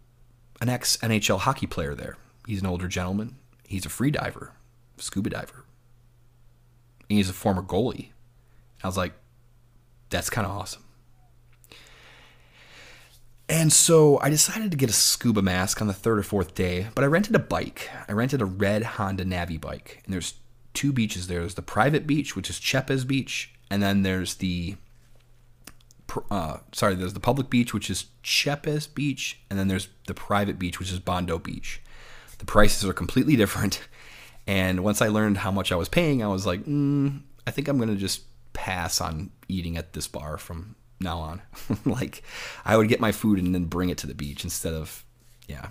an 0.61 0.69
ex 0.69 0.97
NHL 0.99 1.41
hockey 1.41 1.67
player 1.67 1.95
there. 1.95 2.17
He's 2.47 2.61
an 2.61 2.67
older 2.67 2.89
gentleman. 2.89 3.37
He's 3.65 3.87
a 3.87 3.91
free 3.91 4.11
diver, 4.11 4.53
scuba 4.97 5.31
diver. 5.31 5.65
And 7.09 7.17
he's 7.17 7.31
a 7.31 7.35
former 7.35 7.63
goalie. 7.63 8.11
I 8.83 8.87
was 8.87 8.97
like, 8.97 9.13
that's 10.11 10.31
kind 10.31 10.47
of 10.47 10.53
awesome. 10.53 10.85
And 13.49 13.73
so 13.73 14.21
I 14.21 14.29
decided 14.29 14.71
to 14.73 14.77
get 14.77 14.91
a 14.91 14.95
scuba 14.95 15.41
mask 15.41 15.81
on 15.81 15.89
the 15.89 15.95
third 15.95 16.19
or 16.19 16.23
fourth 16.23 16.55
day, 16.55 16.89
but 16.95 17.03
I 17.03 17.07
rented 17.07 17.35
a 17.35 17.39
bike. 17.39 17.89
I 18.07 18.13
rented 18.13 18.43
a 18.43 18.47
red 18.47 18.83
Honda 18.83 19.25
Navi 19.25 19.59
bike. 19.59 20.03
And 20.05 20.13
there's 20.13 20.35
two 20.75 20.93
beaches 20.93 21.29
there. 21.29 21.41
There's 21.41 21.55
the 21.55 21.63
private 21.63 22.07
beach, 22.07 22.37
which 22.37 22.51
is 22.51 22.61
Chepes 22.61 23.05
Beach, 23.05 23.55
and 23.71 23.83
then 23.83 24.03
there's 24.03 24.35
the 24.35 24.77
uh, 26.31 26.59
sorry, 26.73 26.95
there's 26.95 27.15
the 27.15 27.21
public 27.21 27.51
beach, 27.51 27.75
which 27.75 27.91
is 27.91 28.07
Chepes 28.23 28.87
Beach, 28.87 29.41
and 29.51 29.59
then 29.59 29.69
there's 29.69 29.89
the 30.07 30.15
private 30.15 30.59
beach, 30.59 30.79
which 30.79 30.93
is 30.93 31.01
Bando 31.01 31.39
Beach. 31.39 31.81
The 32.39 32.45
prices 32.45 32.89
are 32.89 32.93
completely 32.93 33.37
different. 33.37 33.81
And 34.49 34.83
once 34.83 35.03
I 35.03 35.09
learned 35.09 35.37
how 35.37 35.51
much 35.51 35.73
I 35.73 35.77
was 35.77 35.91
paying, 35.91 36.23
I 36.23 36.29
was 36.29 36.47
like, 36.47 36.65
mm, 36.65 37.21
I 37.47 37.51
think 37.51 37.69
I'm 37.69 37.77
going 37.77 37.91
to 37.91 37.97
just 37.97 38.23
pass 38.55 38.99
on 38.99 39.31
eating 39.47 39.77
at 39.77 39.93
this 39.93 40.09
bar 40.09 40.39
from 40.39 40.75
now 41.01 41.19
on. 41.19 41.43
like, 41.85 42.23
I 42.65 42.79
would 42.79 42.89
get 42.89 42.99
my 42.99 43.13
food 43.13 43.39
and 43.39 43.55
then 43.55 43.67
bring 43.67 43.91
it 43.91 43.99
to 43.99 44.07
the 44.07 44.15
beach 44.15 44.45
instead 44.45 44.73
of, 44.73 45.05
yeah. 45.49 45.67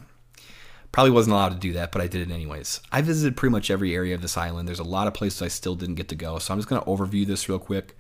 Probably 0.92 1.10
wasn't 1.10 1.34
allowed 1.34 1.54
to 1.54 1.56
do 1.56 1.74
that, 1.74 1.92
but 1.92 2.02
I 2.02 2.08
did 2.08 2.30
it 2.30 2.32
anyways. 2.32 2.80
I 2.92 3.02
visited 3.02 3.36
pretty 3.36 3.52
much 3.52 3.72
every 3.72 3.96
area 3.96 4.14
of 4.14 4.22
this 4.22 4.38
island. 4.38 4.68
There's 4.68 4.78
a 4.78 4.84
lot 4.84 5.08
of 5.08 5.16
places 5.16 5.42
I 5.42 5.48
still 5.48 5.74
didn't 5.74 5.96
get 5.96 6.10
to 6.10 6.16
go. 6.16 6.38
So 6.38 6.54
I'm 6.54 6.60
just 6.60 6.70
going 6.70 6.80
to 6.80 6.88
overview 6.88 7.26
this 7.26 7.50
real 7.50 7.58
quick. 7.58 7.98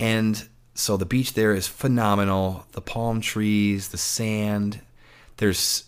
And 0.00 0.48
so 0.78 0.96
the 0.96 1.04
beach 1.04 1.32
there 1.32 1.52
is 1.52 1.66
phenomenal. 1.66 2.64
The 2.70 2.80
palm 2.80 3.20
trees, 3.20 3.88
the 3.88 3.98
sand. 3.98 4.80
There's 5.38 5.84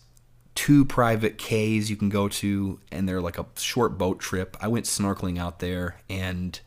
two 0.57 0.85
private 0.85 1.39
cays 1.39 1.89
you 1.89 1.97
can 1.97 2.09
go 2.09 2.29
to, 2.29 2.81
and 2.91 3.09
they're 3.09 3.21
like 3.21 3.39
a 3.39 3.47
short 3.57 3.97
boat 3.97 4.19
trip. 4.19 4.57
I 4.61 4.67
went 4.67 4.87
snorkeling 4.87 5.39
out 5.39 5.61
there, 5.61 6.01
and 6.11 6.59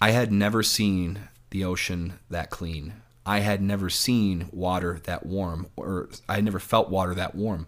I 0.00 0.12
had 0.12 0.32
never 0.32 0.62
seen 0.62 1.28
the 1.50 1.64
ocean 1.64 2.14
that 2.30 2.48
clean. 2.48 2.94
I 3.26 3.40
had 3.40 3.60
never 3.60 3.90
seen 3.90 4.48
water 4.52 4.98
that 5.04 5.26
warm, 5.26 5.68
or 5.76 6.08
I 6.26 6.36
had 6.36 6.44
never 6.44 6.58
felt 6.58 6.88
water 6.88 7.14
that 7.14 7.34
warm. 7.34 7.66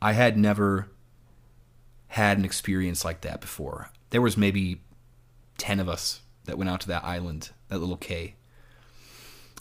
I 0.00 0.12
had 0.12 0.38
never 0.38 0.88
had 2.08 2.38
an 2.38 2.46
experience 2.46 3.04
like 3.04 3.20
that 3.20 3.42
before. 3.42 3.90
There 4.08 4.22
was 4.22 4.38
maybe 4.38 4.80
10 5.58 5.80
of 5.80 5.88
us 5.88 6.22
that 6.46 6.56
went 6.56 6.70
out 6.70 6.80
to 6.80 6.88
that 6.88 7.04
island, 7.04 7.50
that 7.68 7.78
little 7.78 7.98
cay. 7.98 8.36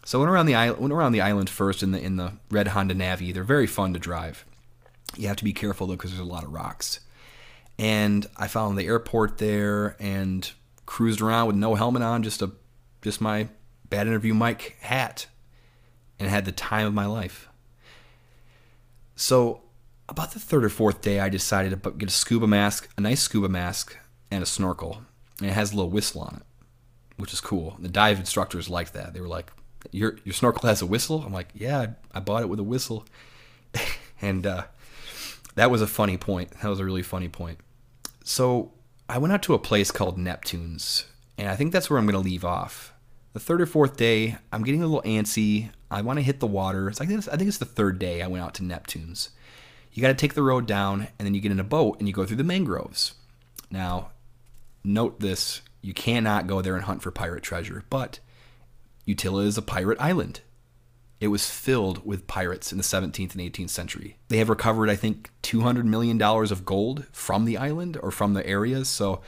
So 0.05 0.19
went 0.19 0.29
around 0.29 0.45
the 0.45 0.53
island, 0.53 0.81
went 0.81 0.93
around 0.93 1.11
the 1.13 1.21
island 1.21 1.49
first 1.49 1.81
in 1.81 1.91
the 1.91 1.99
in 1.99 2.15
the 2.15 2.33
red 2.51 2.69
Honda 2.69 2.93
Navi. 2.93 3.33
They're 3.33 3.43
very 3.43 3.65
fun 3.65 3.91
to 3.93 3.99
drive. 3.99 4.45
You 5.17 5.27
have 5.27 5.37
to 5.37 5.43
be 5.43 5.51
careful 5.51 5.87
though 5.87 5.95
because 5.95 6.11
there's 6.11 6.21
a 6.21 6.23
lot 6.23 6.43
of 6.43 6.53
rocks. 6.53 6.99
And 7.79 8.25
I 8.37 8.47
found 8.47 8.77
the 8.77 8.85
airport 8.85 9.39
there 9.39 9.97
and 9.99 10.49
cruised 10.85 11.21
around 11.21 11.47
with 11.47 11.55
no 11.55 11.73
helmet 11.73 12.03
on, 12.03 12.21
just 12.21 12.43
a 12.43 12.51
just 13.01 13.19
my 13.19 13.49
bad 13.89 14.05
interview 14.05 14.35
mic 14.35 14.77
hat, 14.79 15.25
and 16.19 16.29
had 16.29 16.45
the 16.45 16.51
time 16.51 16.85
of 16.85 16.93
my 16.93 17.07
life. 17.07 17.49
So 19.15 19.63
about 20.07 20.33
the 20.33 20.39
third 20.39 20.63
or 20.63 20.69
fourth 20.69 21.01
day, 21.01 21.19
I 21.19 21.29
decided 21.29 21.81
to 21.81 21.91
get 21.91 22.09
a 22.09 22.13
scuba 22.13 22.45
mask, 22.45 22.89
a 22.95 23.01
nice 23.01 23.23
scuba 23.23 23.49
mask, 23.49 23.97
and 24.29 24.43
a 24.43 24.45
snorkel. 24.45 25.01
And 25.39 25.49
it 25.49 25.53
has 25.53 25.73
a 25.73 25.75
little 25.75 25.89
whistle 25.89 26.21
on 26.21 26.35
it, 26.35 26.43
which 27.17 27.33
is 27.33 27.41
cool. 27.41 27.75
The 27.79 27.89
dive 27.89 28.19
instructors 28.19 28.69
liked 28.69 28.93
that. 28.93 29.13
They 29.13 29.19
were 29.19 29.27
like, 29.27 29.51
"Your 29.91 30.17
your 30.23 30.33
snorkel 30.33 30.67
has 30.67 30.81
a 30.81 30.85
whistle." 30.85 31.23
I'm 31.25 31.33
like, 31.33 31.49
"Yeah, 31.53 31.87
I 32.13 32.19
bought 32.19 32.43
it 32.43 32.49
with 32.49 32.59
a 32.59 32.63
whistle," 32.63 33.05
and 34.21 34.45
uh, 34.45 34.63
that 35.55 35.71
was 35.71 35.81
a 35.81 35.87
funny 35.87 36.17
point. 36.17 36.51
That 36.61 36.69
was 36.69 36.79
a 36.79 36.85
really 36.85 37.03
funny 37.03 37.29
point. 37.29 37.59
So 38.23 38.71
I 39.07 39.17
went 39.17 39.33
out 39.33 39.43
to 39.43 39.53
a 39.53 39.59
place 39.59 39.91
called 39.91 40.17
Neptune's, 40.17 41.05
and 41.37 41.47
I 41.47 41.55
think 41.55 41.71
that's 41.71 41.89
where 41.89 41.99
I'm 41.99 42.05
going 42.05 42.13
to 42.13 42.19
leave 42.19 42.45
off. 42.45 42.93
The 43.33 43.39
third 43.39 43.61
or 43.61 43.65
fourth 43.65 43.97
day, 43.97 44.37
I'm 44.51 44.63
getting 44.63 44.81
a 44.81 44.87
little 44.87 45.03
antsy. 45.03 45.69
I 45.91 46.01
want 46.01 46.17
to 46.19 46.23
hit 46.23 46.39
the 46.39 46.47
water. 46.47 46.87
It's 46.89 46.99
like 46.99 47.09
this, 47.09 47.27
I 47.27 47.37
think 47.37 47.49
it's 47.49 47.57
the 47.57 47.65
third 47.65 47.99
day 47.99 48.21
I 48.21 48.27
went 48.27 48.43
out 48.43 48.53
to 48.55 48.63
Neptune's. 48.63 49.29
You 49.91 50.01
got 50.01 50.07
to 50.07 50.13
take 50.13 50.33
the 50.33 50.43
road 50.43 50.65
down, 50.65 51.07
and 51.19 51.25
then 51.25 51.33
you 51.33 51.41
get 51.41 51.51
in 51.51 51.59
a 51.59 51.63
boat 51.63 51.99
and 51.99 52.07
you 52.07 52.13
go 52.13 52.25
through 52.25 52.37
the 52.37 52.43
mangroves. 52.43 53.13
Now, 53.69 54.09
note 54.83 55.19
this: 55.19 55.61
you 55.81 55.93
cannot 55.93 56.47
go 56.47 56.61
there 56.61 56.75
and 56.75 56.85
hunt 56.85 57.01
for 57.01 57.11
pirate 57.11 57.43
treasure, 57.43 57.83
but 57.89 58.19
Utila 59.07 59.45
is 59.45 59.57
a 59.57 59.61
pirate 59.61 59.99
island. 60.01 60.41
It 61.21 61.27
was 61.27 61.49
filled 61.49 62.05
with 62.05 62.27
pirates 62.27 62.71
in 62.71 62.77
the 62.77 62.83
17th 62.83 63.33
and 63.35 63.41
18th 63.41 63.69
century. 63.69 64.17
They 64.27 64.37
have 64.37 64.49
recovered, 64.49 64.89
I 64.89 64.95
think, 64.95 65.31
200 65.43 65.85
million 65.85 66.17
dollars 66.17 66.51
of 66.51 66.65
gold 66.65 67.05
from 67.11 67.45
the 67.45 67.57
island 67.57 67.97
or 68.01 68.11
from 68.11 68.33
the 68.33 68.45
areas. 68.45 68.89
So, 68.89 69.21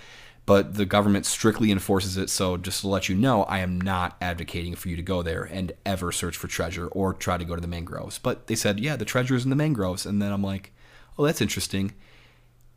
but 0.45 0.75
the 0.75 0.85
government 0.85 1.25
strictly 1.25 1.71
enforces 1.71 2.17
it. 2.17 2.29
So, 2.29 2.57
just 2.57 2.81
to 2.81 2.89
let 2.89 3.07
you 3.07 3.15
know, 3.15 3.43
I 3.43 3.59
am 3.59 3.79
not 3.79 4.17
advocating 4.21 4.75
for 4.75 4.89
you 4.89 4.95
to 4.97 5.01
go 5.01 5.21
there 5.21 5.43
and 5.43 5.71
ever 5.85 6.11
search 6.11 6.35
for 6.35 6.47
treasure 6.47 6.87
or 6.87 7.13
try 7.13 7.37
to 7.37 7.45
go 7.45 7.55
to 7.55 7.61
the 7.61 7.67
mangroves. 7.67 8.17
But 8.17 8.47
they 8.47 8.55
said, 8.55 8.79
yeah, 8.79 8.97
the 8.97 9.05
treasure 9.05 9.35
is 9.35 9.45
in 9.45 9.49
the 9.49 9.55
mangroves, 9.55 10.05
and 10.05 10.21
then 10.21 10.33
I'm 10.33 10.43
like, 10.43 10.73
oh, 11.17 11.25
that's 11.25 11.41
interesting. 11.41 11.93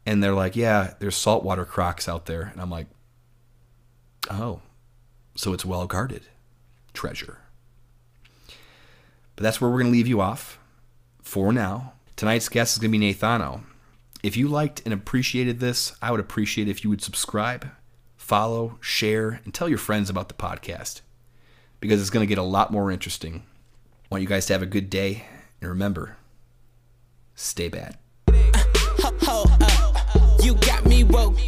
And 0.06 0.22
they're 0.22 0.34
like, 0.34 0.56
yeah, 0.56 0.94
there's 1.00 1.16
saltwater 1.16 1.64
crocs 1.64 2.08
out 2.08 2.26
there, 2.26 2.42
and 2.52 2.60
I'm 2.60 2.70
like, 2.70 2.86
oh, 4.30 4.60
so 5.34 5.52
it's 5.52 5.64
well 5.64 5.86
guarded 5.86 6.26
treasure. 7.00 7.38
But 9.34 9.42
that's 9.42 9.58
where 9.58 9.70
we're 9.70 9.80
going 9.80 9.90
to 9.90 9.96
leave 9.96 10.06
you 10.06 10.20
off 10.20 10.58
for 11.22 11.50
now. 11.50 11.94
Tonight's 12.14 12.50
guest 12.50 12.74
is 12.74 12.78
going 12.78 12.92
to 12.92 12.98
be 12.98 13.14
Nathano. 13.14 13.62
If 14.22 14.36
you 14.36 14.48
liked 14.48 14.82
and 14.84 14.92
appreciated 14.92 15.60
this, 15.60 15.96
I 16.02 16.10
would 16.10 16.20
appreciate 16.20 16.68
if 16.68 16.84
you 16.84 16.90
would 16.90 17.00
subscribe, 17.00 17.70
follow, 18.18 18.76
share, 18.82 19.40
and 19.46 19.54
tell 19.54 19.66
your 19.66 19.78
friends 19.78 20.10
about 20.10 20.28
the 20.28 20.34
podcast 20.34 21.00
because 21.80 22.02
it's 22.02 22.10
going 22.10 22.26
to 22.26 22.28
get 22.28 22.36
a 22.36 22.42
lot 22.42 22.70
more 22.70 22.90
interesting. 22.90 23.44
I 24.04 24.08
want 24.10 24.20
you 24.20 24.28
guys 24.28 24.44
to 24.46 24.52
have 24.52 24.60
a 24.60 24.66
good 24.66 24.90
day, 24.90 25.24
and 25.62 25.70
remember, 25.70 26.18
stay 27.34 27.70
bad. 27.70 27.96
Uh, 28.28 30.36
you 30.42 30.54
got 30.56 30.84
me 30.84 31.04
woke 31.04 31.38